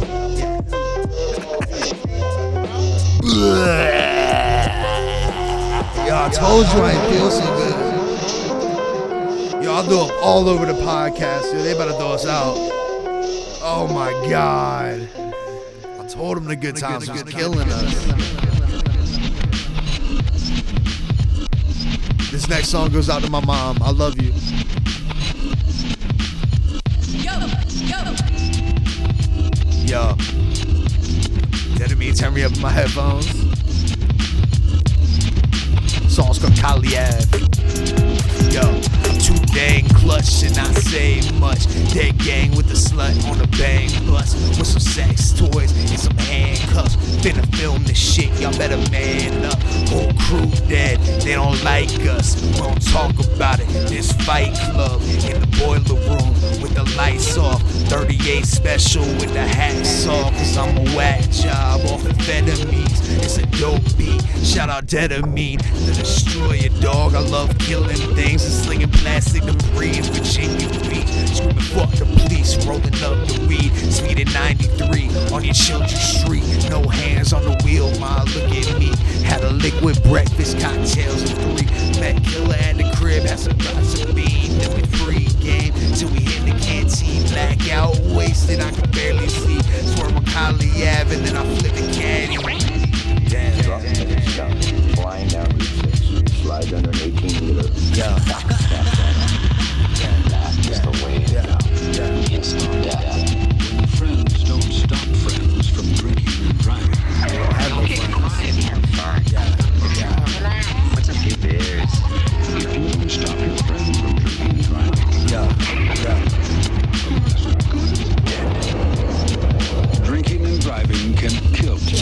Yo, 6.12 6.18
I 6.18 6.28
told 6.28 6.66
you 6.66 6.82
I 6.82 6.92
ain't 6.92 7.14
feel 7.14 7.30
so 7.30 7.46
good. 7.56 7.74
Yo, 9.64 9.72
I'll 9.72 9.84
throw 9.84 10.04
up 10.04 10.12
all 10.22 10.46
over 10.46 10.66
the 10.66 10.74
podcast. 10.74 11.50
Yo, 11.54 11.62
they 11.62 11.72
better 11.72 11.92
throw 11.92 12.12
us 12.12 12.26
out. 12.26 12.54
Oh 13.62 13.88
my 13.90 14.10
god. 14.28 15.08
I 15.98 16.06
told 16.08 16.36
them 16.36 16.44
the 16.44 16.54
good 16.54 16.76
times 16.76 17.10
was 17.10 17.22
killing 17.22 17.66
us. 17.66 17.94
This 22.30 22.46
next 22.46 22.68
song 22.68 22.90
goes 22.90 23.08
out 23.08 23.22
to 23.22 23.30
my 23.30 23.42
mom. 23.42 23.82
I 23.82 23.90
love 23.90 24.20
you. 24.20 24.34
Yo. 29.88 30.14
That 31.78 31.96
me 31.96 32.12
turn 32.12 32.34
me 32.34 32.44
up 32.44 32.54
my 32.58 32.68
headphones. 32.68 33.41
Song's 36.12 36.38
called 36.38 36.54
Kali 36.54 36.88
Ave. 36.98 37.38
Yo, 38.52 39.01
much. 41.52 41.66
Dead 41.92 42.16
gang 42.18 42.50
with 42.56 42.68
the 42.68 42.74
slut 42.74 43.12
on 43.30 43.38
the 43.38 43.46
bang 43.58 43.88
bus 44.06 44.34
with 44.58 44.66
some 44.66 44.80
sex 44.80 45.32
toys 45.32 45.72
and 45.90 46.00
some 46.00 46.16
handcuffs. 46.16 46.96
Finna 47.22 47.44
film 47.56 47.82
this 47.84 47.98
shit, 47.98 48.30
y'all 48.40 48.56
better 48.56 48.78
man 48.90 49.44
up. 49.44 49.60
Whole 49.88 50.12
crew 50.24 50.50
dead, 50.68 50.98
they 51.22 51.34
don't 51.34 51.62
like 51.62 51.92
us. 52.06 52.40
We 52.42 52.58
don't 52.58 52.82
talk 52.90 53.14
about 53.34 53.60
it. 53.60 53.68
This 53.88 54.12
fight 54.24 54.54
club 54.72 55.00
in 55.28 55.40
the 55.40 55.50
boiler 55.58 56.00
room 56.08 56.32
with 56.62 56.74
the 56.74 56.84
lights 56.96 57.36
off. 57.36 57.62
38 57.88 58.46
special 58.46 59.04
with 59.20 59.32
the 59.32 59.46
hats 59.46 60.06
off, 60.06 60.32
cause 60.32 60.56
I'm 60.56 60.76
a 60.76 60.84
whack 60.96 61.20
job 61.30 61.80
off 61.90 62.02
amphetamines. 62.02 62.98
It's 63.22 63.38
a 63.38 63.46
dope 63.60 63.82
beat. 63.98 64.22
Shout 64.44 64.68
out 64.68 64.86
Dettermeine, 64.86 65.60
the 65.86 65.92
destroyer 65.92 66.68
dog. 66.80 67.14
I 67.14 67.20
love 67.20 67.56
killing 67.58 67.96
things 68.16 68.44
and 68.44 68.52
slinging 68.52 68.90
plastic 68.90 69.42
debris 69.44 69.98
in 69.98 70.04
Virginia 70.04 70.68
Beach. 70.88 71.41
Fuck 71.74 71.90
the 71.92 72.04
police, 72.04 72.56
rolling 72.66 72.94
up 73.02 73.18
the 73.26 73.46
weed. 73.48 73.72
Speed 73.90 74.20
at 74.20 74.32
93 74.34 75.08
on 75.32 75.44
your 75.44 75.54
children's 75.54 75.98
street. 75.98 76.44
No 76.70 76.82
hands 76.88 77.32
on 77.32 77.42
the 77.42 77.56
wheel, 77.64 77.90
ma. 77.98 78.22
Look 78.34 78.50
at 78.52 78.78
me. 78.78 78.92
Had 79.24 79.42
a 79.42 79.50
liquid 79.50 80.02
breakfast, 80.04 80.58
cocktails 80.60 81.22
and 81.22 81.58
three. 81.58 82.00
Met 82.00 82.22
killer 82.24 82.54
at 82.54 82.76
the 82.76 82.90
crib, 82.96 83.24
had 83.24 83.38
some 83.38 83.52
of 83.52 84.14
bean. 84.14 84.58
Then 84.58 84.74
we 84.76 84.82
free 84.98 85.26
game 85.40 85.72
till 85.94 86.10
we 86.10 86.20
hit 86.20 86.44
the 86.44 86.58
canteen. 86.60 87.22
Blackout, 87.28 87.98
wasted, 88.14 88.60
I 88.60 88.70
could 88.70 88.92
barely 88.92 89.28
see. 89.28 89.60
Swerve 89.94 90.16
on 90.16 90.24
Kali 90.26 90.70
Ave 90.86 91.14
and 91.14 91.24
then 91.24 91.36
I 91.36 91.44
flip 91.56 91.74
the 91.74 91.92
caddy. 91.92 92.61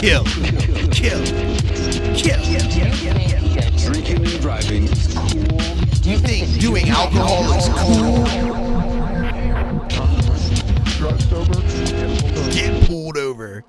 Kill. 0.01 0.23
Kill. 0.23 1.23
Kill. 2.15 2.41
Kill. 2.41 2.61
Drinking 3.77 4.25
and 4.25 4.41
driving 4.41 4.83
is 4.85 5.15
cool. 5.15 5.29
Do 6.01 6.09
you 6.09 6.17
think 6.17 6.59
doing 6.59 6.89
alcohol 6.89 7.51
is 7.53 7.69
cool? 7.69 8.23
Get 12.51 12.87
pulled 12.87 13.17
over. 13.17 13.63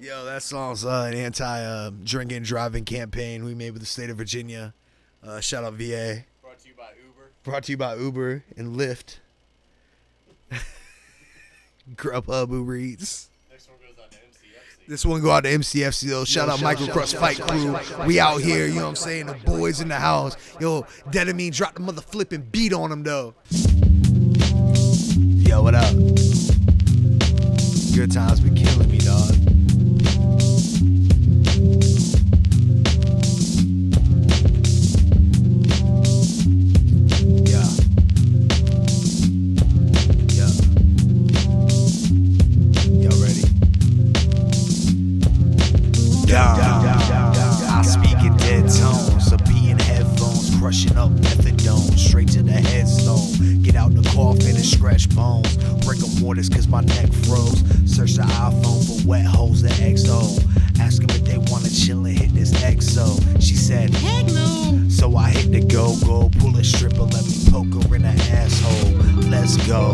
Yo, 0.00 0.24
that 0.24 0.42
song's 0.42 0.86
uh, 0.86 1.08
an 1.10 1.14
anti 1.14 1.64
uh, 1.64 1.90
drinking 2.02 2.38
and 2.38 2.46
driving 2.46 2.86
campaign 2.86 3.44
we 3.44 3.54
made 3.54 3.72
with 3.72 3.82
the 3.82 3.86
state 3.86 4.08
of 4.08 4.16
Virginia. 4.16 4.72
Uh, 5.22 5.40
shout 5.40 5.64
out 5.64 5.74
VA. 5.74 6.24
Brought 6.40 6.58
to 6.60 6.68
you 6.68 6.74
by 6.74 6.92
Uber. 7.04 7.30
Brought 7.44 7.64
to 7.64 7.72
you 7.72 7.76
by 7.76 7.94
Uber 7.96 8.44
and 8.56 8.74
Lyft. 8.74 9.18
Grubhub 11.94 12.50
Uber 12.50 12.76
Eats. 12.76 13.29
This 14.90 15.06
one 15.06 15.20
go 15.20 15.30
out 15.30 15.44
to 15.44 15.50
MCFC 15.50 16.08
though. 16.08 16.24
Shout 16.24 16.48
out 16.48 16.60
Michael 16.60 16.88
Microcross 16.88 17.16
Fight 17.16 17.40
Crew. 17.40 17.78
We 18.06 18.18
out 18.18 18.40
here, 18.40 18.66
you 18.66 18.74
know 18.74 18.82
what 18.82 18.88
I'm 18.88 18.96
saying? 18.96 19.26
The 19.26 19.34
boys 19.34 19.80
in 19.80 19.86
the 19.86 19.94
house. 19.94 20.36
Yo, 20.58 20.82
Dettermeine 21.10 21.54
drop 21.54 21.74
the 21.74 21.80
mother 21.80 22.00
flipping 22.00 22.40
beat 22.50 22.72
on 22.72 22.90
him 22.90 23.04
though. 23.04 23.36
Yo, 25.46 25.62
what 25.62 25.76
up? 25.76 25.94
Good 27.94 28.10
times 28.10 28.40
been 28.40 28.56
killing 28.56 28.89
and 54.90 55.00
scratch 55.00 55.16
bones, 55.16 55.56
break 55.84 55.98
them 55.98 56.22
waters 56.22 56.48
cause 56.48 56.68
my 56.68 56.80
neck 56.80 57.12
froze. 57.24 57.60
Search 57.86 58.14
the 58.14 58.22
iPhone 58.22 59.02
for 59.02 59.08
wet 59.08 59.24
holes 59.24 59.64
at 59.64 59.72
XO. 59.72 60.20
Ask 60.80 61.02
them 61.02 61.10
if 61.10 61.24
they 61.24 61.38
wanna 61.38 61.70
chill 61.70 62.04
and 62.06 62.18
hit 62.18 62.34
this 62.34 62.52
XO. 62.62 63.20
She 63.40 63.54
said, 63.54 63.90
heck 63.90 64.26
no. 64.26 64.88
So 64.88 65.16
I 65.16 65.30
hit 65.30 65.52
the 65.52 65.60
go 65.60 65.96
go, 66.04 66.30
pull 66.38 66.56
a 66.56 66.64
stripper, 66.64 67.02
let 67.02 67.24
me 67.24 67.34
poke 67.50 67.72
her 67.82 67.94
in 67.96 68.02
the 68.02 68.14
asshole. 68.32 68.92
Let's 69.30 69.56
go. 69.66 69.92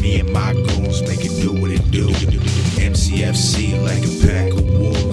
Me 0.00 0.20
and 0.20 0.32
my 0.32 0.52
goons 0.52 1.02
make 1.02 1.24
it 1.24 1.40
do 1.40 1.52
what 1.60 1.70
it 1.70 1.90
do. 1.90 2.08
MCFC 2.80 3.82
like 3.82 4.02
a 4.04 4.26
pack 4.26 4.52
of 4.52 4.64
wolves. 4.78 5.09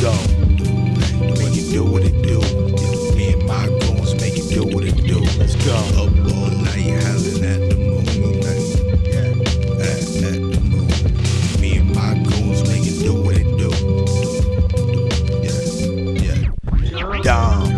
go. 0.00 0.12
Make 1.36 1.56
it 1.60 1.70
do 1.70 1.84
what 1.84 2.02
it 2.02 2.22
do. 2.22 2.40
Me 3.14 3.34
and 3.34 3.46
my 3.46 3.66
goons 3.66 4.14
make 4.14 4.36
it 4.38 4.48
do 4.48 4.64
what 4.64 4.84
it 4.84 4.96
do. 4.96 5.20
Let's 5.38 5.56
go. 5.66 5.76
Up 6.00 6.08
all 6.32 6.50
night 6.64 6.88
howling 7.04 7.44
at 7.44 7.60
the 7.68 7.76
moon. 7.76 8.06
At, 8.40 8.60
at 9.84 10.52
the 10.52 10.60
moon. 10.64 10.88
Me 11.60 11.76
and 11.76 11.94
my 11.94 12.14
goons 12.14 12.66
make 12.66 12.86
it 12.86 12.98
do 13.04 13.12
what 13.12 13.36
it 13.36 13.50
do. 13.60 13.70
Yeah, 15.44 15.60
yeah. 16.24 17.22
Dom, 17.22 17.68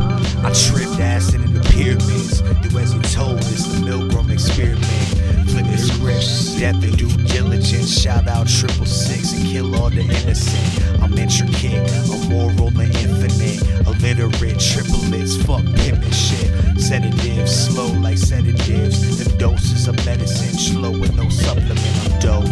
I 0.46 0.52
tripped 0.52 1.00
ass 1.00 1.35
in 1.35 1.42
the 1.52 1.61
pyramids. 1.70 2.40
Do 2.62 2.78
as 2.78 2.94
you 2.94 3.02
told, 3.02 3.38
it's 3.38 3.66
the 3.66 3.78
Milgram 3.85 4.30
experiment. 4.30 4.87
Flip 5.50 5.66
the 5.66 5.76
script, 5.76 6.61
death 6.61 6.85
and 6.85 6.96
due 6.96 7.11
diligence. 7.26 8.00
Shout 8.00 8.28
out 8.28 8.46
triple 8.46 8.87
six 8.87 9.21
and 9.33 9.47
kill 9.47 9.75
all 9.77 9.90
the 9.90 10.03
innocent. 10.03 11.03
I'm 11.03 11.16
intricate, 11.18 11.90
immoral 12.11 12.68
and 12.68 12.95
infinite. 12.97 13.62
Illiterate, 13.87 14.59
triplets, 14.61 15.37
fuck 15.45 15.64
pimp 15.77 16.03
and 16.03 16.14
shit. 16.14 16.51
Sedatives, 16.81 17.66
slow 17.66 17.92
like 18.01 18.18
sedatives. 18.18 19.18
The 19.18 19.37
doses 19.38 19.88
of 19.88 19.97
medicine, 20.05 20.59
slow 20.59 20.90
with 20.90 21.14
no 21.14 21.29
supplement. 21.29 21.81
I'm 22.05 22.21
dope. 22.21 22.45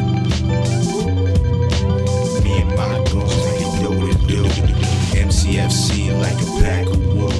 Me 2.44 2.60
and 2.60 2.70
my 2.76 2.96
goons 3.10 3.36
make 3.46 3.62
it 3.62 3.72
do 3.80 3.92
it 4.06 4.18
do. 4.28 4.44
MCFC 5.18 6.12
like 6.20 6.40
a 6.40 6.62
pack 6.62 6.86
of 6.86 6.98
wolves. 7.14 7.39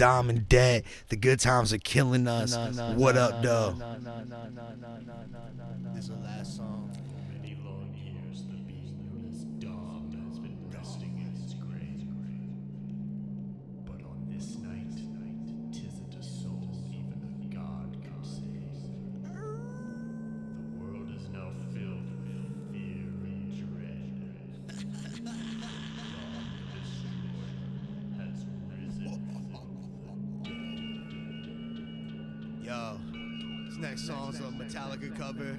Dom 0.00 0.30
and 0.30 0.48
Dad. 0.48 0.84
The 1.10 1.16
good 1.16 1.40
times 1.40 1.74
are 1.74 1.78
killing 1.78 2.26
us. 2.26 2.56
what 2.94 3.18
up, 3.18 3.42
though? 3.42 3.74
Next 33.80 34.06
song's 34.06 34.38
a 34.40 34.42
Metallica 34.42 35.16
cover. 35.16 35.56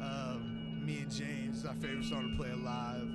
Um, 0.00 0.80
me 0.86 0.98
and 1.00 1.10
James, 1.10 1.64
our 1.64 1.74
favorite 1.74 2.04
song 2.04 2.30
to 2.30 2.36
play 2.42 2.52
live. 2.52 3.08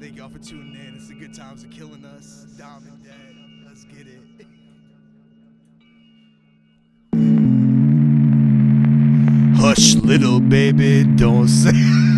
Thank 0.00 0.16
y'all 0.16 0.28
for 0.28 0.40
tuning 0.40 0.74
in. 0.74 0.96
It's 0.96 1.06
the 1.08 1.14
good 1.14 1.32
times 1.32 1.62
of 1.62 1.70
killing 1.70 2.04
us. 2.04 2.46
Dom 2.58 2.84
and 2.88 3.04
Dad. 3.04 3.36
Let's 3.66 3.84
get 3.84 4.08
it. 4.08 4.20
Hush, 9.60 9.94
little 9.94 10.40
baby, 10.40 11.04
don't 11.04 11.46
say. 11.46 11.70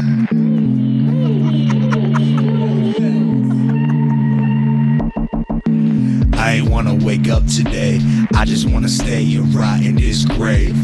I 6.38 6.52
ain't 6.52 6.70
wanna 6.70 6.94
wake 7.04 7.28
up 7.28 7.44
today. 7.46 8.00
I 8.34 8.44
just 8.44 8.70
wanna 8.70 8.88
stay 8.88 9.34
and 9.34 9.52
rot 9.54 9.80
in 9.80 9.96
this 9.96 10.24
grave. 10.24 10.75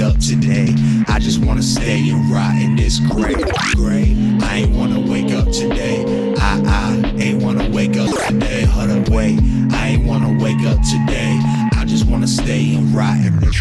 Wake 0.00 0.14
up 0.14 0.18
today. 0.18 0.74
I 1.08 1.18
just 1.18 1.44
wanna 1.44 1.62
stay 1.62 2.08
and 2.08 2.30
rot 2.32 2.54
in 2.54 2.74
this 2.74 3.00
grave. 3.00 3.36
grave. 3.74 4.42
I 4.42 4.60
ain't 4.60 4.74
wanna 4.74 4.98
wake 4.98 5.30
up 5.32 5.52
today. 5.52 6.34
I, 6.38 6.62
I 6.64 7.22
ain't 7.22 7.42
wanna 7.42 7.68
wake 7.68 7.98
up 7.98 8.08
today. 8.26 8.62
Hold 8.62 9.10
wait. 9.10 9.38
I 9.72 9.88
ain't 9.88 10.06
wanna 10.06 10.42
wake 10.42 10.64
up 10.64 10.78
today. 10.88 11.38
I 11.76 11.84
just 11.86 12.06
wanna 12.06 12.26
stay 12.26 12.76
and 12.76 12.94
rot 12.94 13.18
in 13.18 13.40
this. 13.40 13.60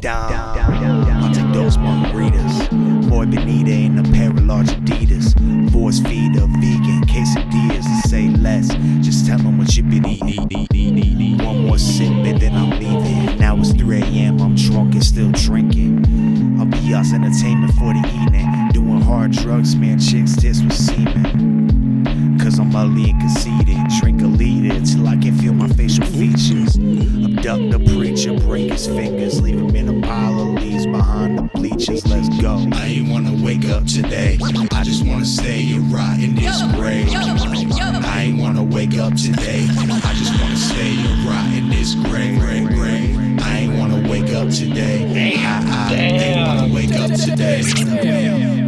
Down, 0.00 0.30
down, 0.30 0.56
down, 0.56 0.82
down, 0.82 1.06
down, 1.06 1.24
I'll 1.24 1.34
take 1.34 1.52
those 1.52 1.76
margaritas. 1.76 3.10
Boy 3.10 3.26
Benita 3.26 3.70
in 3.70 3.98
a 3.98 4.02
pair 4.14 4.30
of 4.30 4.42
large 4.42 4.68
Adidas. 4.68 5.34
Force 5.72 6.00
feed 6.00 6.36
a 6.36 6.46
vegan 6.46 7.02
quesadillas 7.02 7.84
and 7.84 8.04
say 8.08 8.30
less. 8.30 8.68
Just 9.04 9.26
tell 9.26 9.36
them 9.36 9.58
what 9.58 9.76
you 9.76 9.82
been 9.82 10.06
eating. 10.06 11.36
One 11.44 11.66
more 11.66 11.76
sip 11.76 12.08
and 12.08 12.40
then 12.40 12.54
I'm 12.54 12.70
leaving. 12.70 13.29
It's 13.60 13.74
3 13.74 14.00
a.m. 14.00 14.40
I'm 14.40 14.54
drunk 14.54 14.94
and 14.94 15.04
still 15.04 15.30
drinking. 15.32 16.58
I'll 16.58 16.64
be 16.64 16.78
y'all's 16.78 17.12
entertainment 17.12 17.74
for 17.74 17.92
the 17.92 18.00
evening. 18.22 18.46
Doing 18.72 19.02
hard 19.02 19.32
drugs, 19.32 19.76
man, 19.76 19.98
chicks 19.98 20.34
tits 20.34 20.62
with 20.62 20.72
semen. 20.72 22.38
Cause 22.40 22.58
I'm 22.58 22.74
ugly 22.74 23.10
and 23.10 23.20
conceited. 23.20 23.76
Drink 24.00 24.22
a 24.22 24.26
liter 24.26 24.80
till 24.82 25.06
I 25.06 25.16
can 25.16 25.36
feel 25.36 25.52
my 25.52 25.68
facial 25.68 26.06
features. 26.06 26.78
Abduct 26.78 27.70
the 27.70 27.96
preacher, 27.98 28.32
break 28.38 28.72
his 28.72 28.86
fingers, 28.86 29.42
leave 29.42 29.58
him 29.58 29.76
in 29.76 29.88
a 30.02 30.06
pile 30.06 30.40
of 30.40 30.54
leaves 30.54 30.86
behind 30.86 31.36
the 31.36 31.42
bleachers. 31.52 32.06
Let's 32.06 32.30
go. 32.40 32.66
I 32.72 32.86
ain't 32.86 33.10
wanna 33.10 33.44
wake 33.44 33.66
up 33.66 33.84
today. 33.84 34.38
I 34.72 34.82
just 34.84 35.04
wanna 35.04 35.26
stay 35.26 35.70
and 35.74 35.92
rot 35.92 36.18
in 36.18 36.34
this 36.34 36.62
grave. 36.72 37.10
I 37.12 38.22
ain't 38.22 38.40
wanna 38.40 38.64
wake 38.64 38.96
up 38.96 39.14
today. 39.16 39.68
I 39.68 40.14
just 40.14 40.40
wanna 40.40 40.56
stay 40.56 40.96
and 40.96 41.28
rot 41.28 41.44
in 41.52 41.68
this 41.68 41.94
grave. 41.94 42.40
grave, 42.40 42.68
grave. 42.68 43.19
I 43.38 43.58
ain't 43.60 43.78
wanna 43.78 44.08
wake 44.08 44.32
up 44.34 44.48
today. 44.50 45.04
I, 45.44 45.90
I 45.90 45.94
ain't 45.94 46.46
wanna 46.46 46.74
wake 46.74 46.92
up 46.92 47.10
today. 47.10 47.62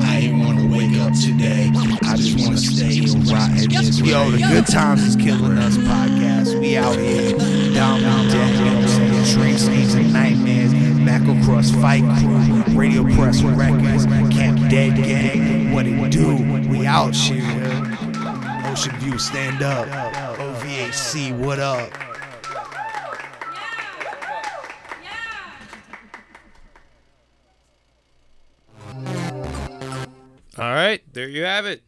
I 0.02 0.16
ain't 0.16 0.44
wanna 0.44 0.66
wake 0.76 0.98
up 1.00 1.12
today. 1.14 1.70
I 2.04 2.16
just 2.16 2.38
wanna 2.38 2.58
stay 2.58 2.98
and 2.98 3.30
rot 3.30 3.50
in 3.50 3.70
this 3.70 4.00
grave. 4.00 4.10
Yo, 4.10 4.30
the 4.30 4.38
good 4.38 4.66
times 4.66 5.02
is 5.02 5.16
killing 5.16 5.58
us 5.58 5.76
podcast. 5.78 6.58
We 6.60 6.76
out 6.76 6.96
here. 6.96 7.36
Down, 7.74 8.00
down, 8.02 8.28
down, 8.28 8.52
you 8.54 8.64
know 8.64 8.74
what 8.76 8.84
I'm 8.84 8.88
saying? 8.88 9.34
Dream 9.34 9.58
schemes 9.58 9.94
and 9.94 10.12
nightmares. 10.12 10.72
Macro 10.74 11.34
Cross 11.44 11.70
Fight 11.72 12.02
Crew. 12.20 12.76
Radio 12.78 13.02
Press 13.14 13.42
Records. 13.42 14.06
Camp 14.32 14.58
Dead 14.70 14.96
Gang. 14.96 15.72
What 15.72 15.86
it 15.86 16.10
do? 16.10 16.36
We 16.68 16.86
out 16.86 17.14
here. 17.14 17.42
Ocean 18.66 18.96
View, 19.00 19.18
stand 19.18 19.62
up. 19.62 19.88
OVHC, 20.38 21.36
what 21.36 21.58
up? 21.58 22.11
All 30.72 30.78
right, 30.78 31.02
there 31.12 31.28
you 31.28 31.42
have 31.42 31.66
it. 31.66 31.82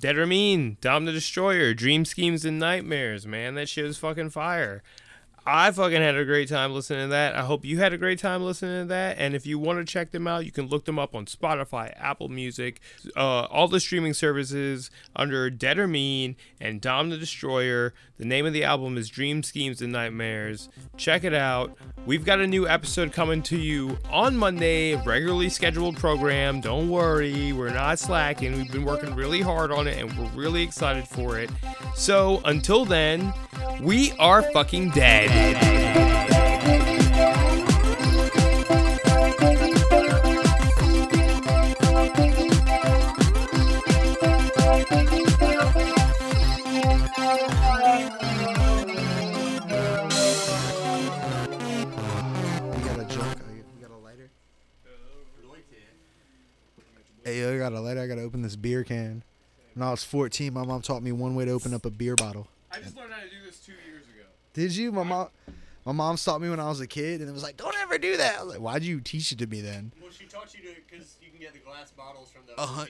Dettermeine, 0.00 0.80
Dom 0.80 1.04
the 1.04 1.12
Destroyer, 1.12 1.74
Dream 1.74 2.06
Schemes 2.06 2.46
and 2.46 2.58
Nightmares, 2.58 3.26
man. 3.26 3.54
That 3.54 3.68
shit 3.68 3.84
is 3.84 3.98
fucking 3.98 4.30
fire. 4.30 4.82
I 5.46 5.70
fucking 5.72 6.00
had 6.00 6.16
a 6.16 6.24
great 6.24 6.48
time 6.48 6.72
listening 6.72 7.02
to 7.02 7.08
that. 7.08 7.34
I 7.34 7.42
hope 7.42 7.66
you 7.66 7.78
had 7.78 7.92
a 7.92 7.98
great 7.98 8.18
time 8.18 8.42
listening 8.42 8.84
to 8.84 8.88
that. 8.88 9.18
And 9.18 9.34
if 9.34 9.46
you 9.46 9.58
want 9.58 9.78
to 9.78 9.84
check 9.84 10.10
them 10.10 10.26
out, 10.26 10.46
you 10.46 10.50
can 10.52 10.68
look 10.68 10.86
them 10.86 10.98
up 10.98 11.14
on 11.14 11.26
Spotify, 11.26 11.92
Apple 12.00 12.30
Music, 12.30 12.80
uh, 13.14 13.42
all 13.50 13.68
the 13.68 13.78
streaming 13.78 14.14
services 14.14 14.90
under 15.14 15.50
Dettermeine 15.50 16.36
and 16.60 16.80
Dom 16.80 17.10
the 17.10 17.18
Destroyer. 17.18 17.92
The 18.16 18.24
name 18.24 18.46
of 18.46 18.54
the 18.54 18.64
album 18.64 18.96
is 18.96 19.10
Dream 19.10 19.42
Schemes 19.42 19.82
and 19.82 19.92
Nightmares. 19.92 20.70
Check 20.96 21.24
it 21.24 21.34
out. 21.34 21.76
We've 22.06 22.24
got 22.24 22.40
a 22.40 22.46
new 22.46 22.66
episode 22.66 23.12
coming 23.12 23.42
to 23.42 23.58
you 23.58 23.98
on 24.08 24.36
Monday, 24.36 24.94
regularly 25.04 25.50
scheduled 25.50 25.96
program. 25.96 26.62
Don't 26.62 26.88
worry, 26.88 27.52
we're 27.52 27.70
not 27.70 27.98
slacking. 27.98 28.56
We've 28.56 28.72
been 28.72 28.84
working 28.84 29.14
really 29.14 29.42
hard 29.42 29.72
on 29.72 29.88
it 29.88 29.98
and 29.98 30.16
we're 30.16 30.30
really 30.30 30.62
excited 30.62 31.06
for 31.06 31.38
it. 31.38 31.50
So 31.96 32.40
until 32.46 32.84
then, 32.86 33.34
we 33.80 34.12
are 34.12 34.42
fucking 34.52 34.90
dead. 34.90 35.33
You 51.54 52.80
got 52.84 52.98
a 52.98 53.04
joke? 53.04 53.36
You 53.54 53.86
got 53.86 53.90
a 53.90 53.98
lighter? 54.02 54.30
Hey, 57.24 57.40
yo, 57.40 57.54
I 57.54 57.58
got 57.58 57.72
a 57.72 57.80
lighter. 57.80 58.00
I 58.00 58.06
got 58.06 58.16
to 58.16 58.22
open 58.22 58.42
this 58.42 58.56
beer 58.56 58.84
can. 58.84 59.22
When 59.74 59.86
I 59.86 59.90
was 59.90 60.04
14, 60.04 60.52
my 60.52 60.64
mom 60.64 60.82
taught 60.82 61.02
me 61.02 61.12
one 61.12 61.34
way 61.34 61.44
to 61.44 61.50
open 61.52 61.74
up 61.74 61.84
a 61.84 61.90
beer 61.90 62.16
bottle. 62.16 62.46
I 62.70 62.80
just 62.80 62.96
learned 62.96 63.12
how 63.12 63.20
to 63.20 63.28
do 63.28 63.36
this 63.44 63.58
two 63.60 63.72
years 63.72 64.04
ago. 64.04 64.24
Did 64.54 64.74
you? 64.74 64.92
My 64.92 65.02
mom, 65.02 65.28
my 65.84 65.92
mom 65.92 66.16
taught 66.16 66.40
me 66.40 66.48
when 66.48 66.60
I 66.60 66.68
was 66.68 66.80
a 66.80 66.86
kid, 66.86 67.20
and 67.20 67.28
it 67.28 67.32
was 67.32 67.42
like, 67.42 67.56
"Don't 67.56 67.74
ever 67.82 67.98
do 67.98 68.16
that." 68.16 68.38
I 68.38 68.42
was 68.44 68.52
like, 68.54 68.62
"Why'd 68.62 68.84
you 68.84 69.00
teach 69.00 69.32
it 69.32 69.38
to 69.40 69.46
me 69.46 69.60
then?" 69.60 69.92
Well, 70.00 70.10
she 70.10 70.24
taught 70.26 70.54
you 70.54 70.62
to 70.62 70.68
because 70.88 71.16
you 71.20 71.30
can 71.30 71.40
get 71.40 71.52
the 71.52 71.58
glass 71.58 71.90
bottles 71.90 72.30
from 72.30 72.42
the 72.46 72.58
Uh-huh. 72.58 72.82
Uh, 72.82 72.86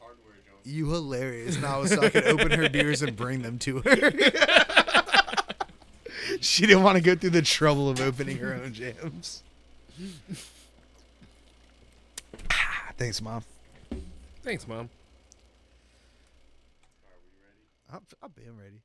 hardware 0.00 0.34
joint. 0.44 0.64
You 0.64 0.90
hilarious. 0.90 1.56
And 1.56 1.64
I 1.66 1.78
was 1.78 1.90
so 1.90 2.02
I 2.02 2.08
could 2.10 2.24
open 2.24 2.50
her 2.50 2.68
beers 2.68 3.02
and 3.02 3.14
bring 3.14 3.42
them 3.42 3.58
to 3.60 3.80
her. 3.82 3.94
she 6.40 6.66
didn't 6.66 6.82
want 6.82 6.96
to 6.96 7.02
go 7.02 7.14
through 7.14 7.30
the 7.30 7.42
trouble 7.42 7.88
of 7.90 8.00
opening 8.00 8.38
her 8.38 8.54
own 8.54 8.72
jams. 8.72 9.42
Thanks, 12.96 13.20
mom. 13.22 13.44
Thanks, 14.42 14.66
mom. 14.66 14.88
I've, 17.92 18.00
I've 18.22 18.34
been 18.34 18.56
ready. 18.58 18.80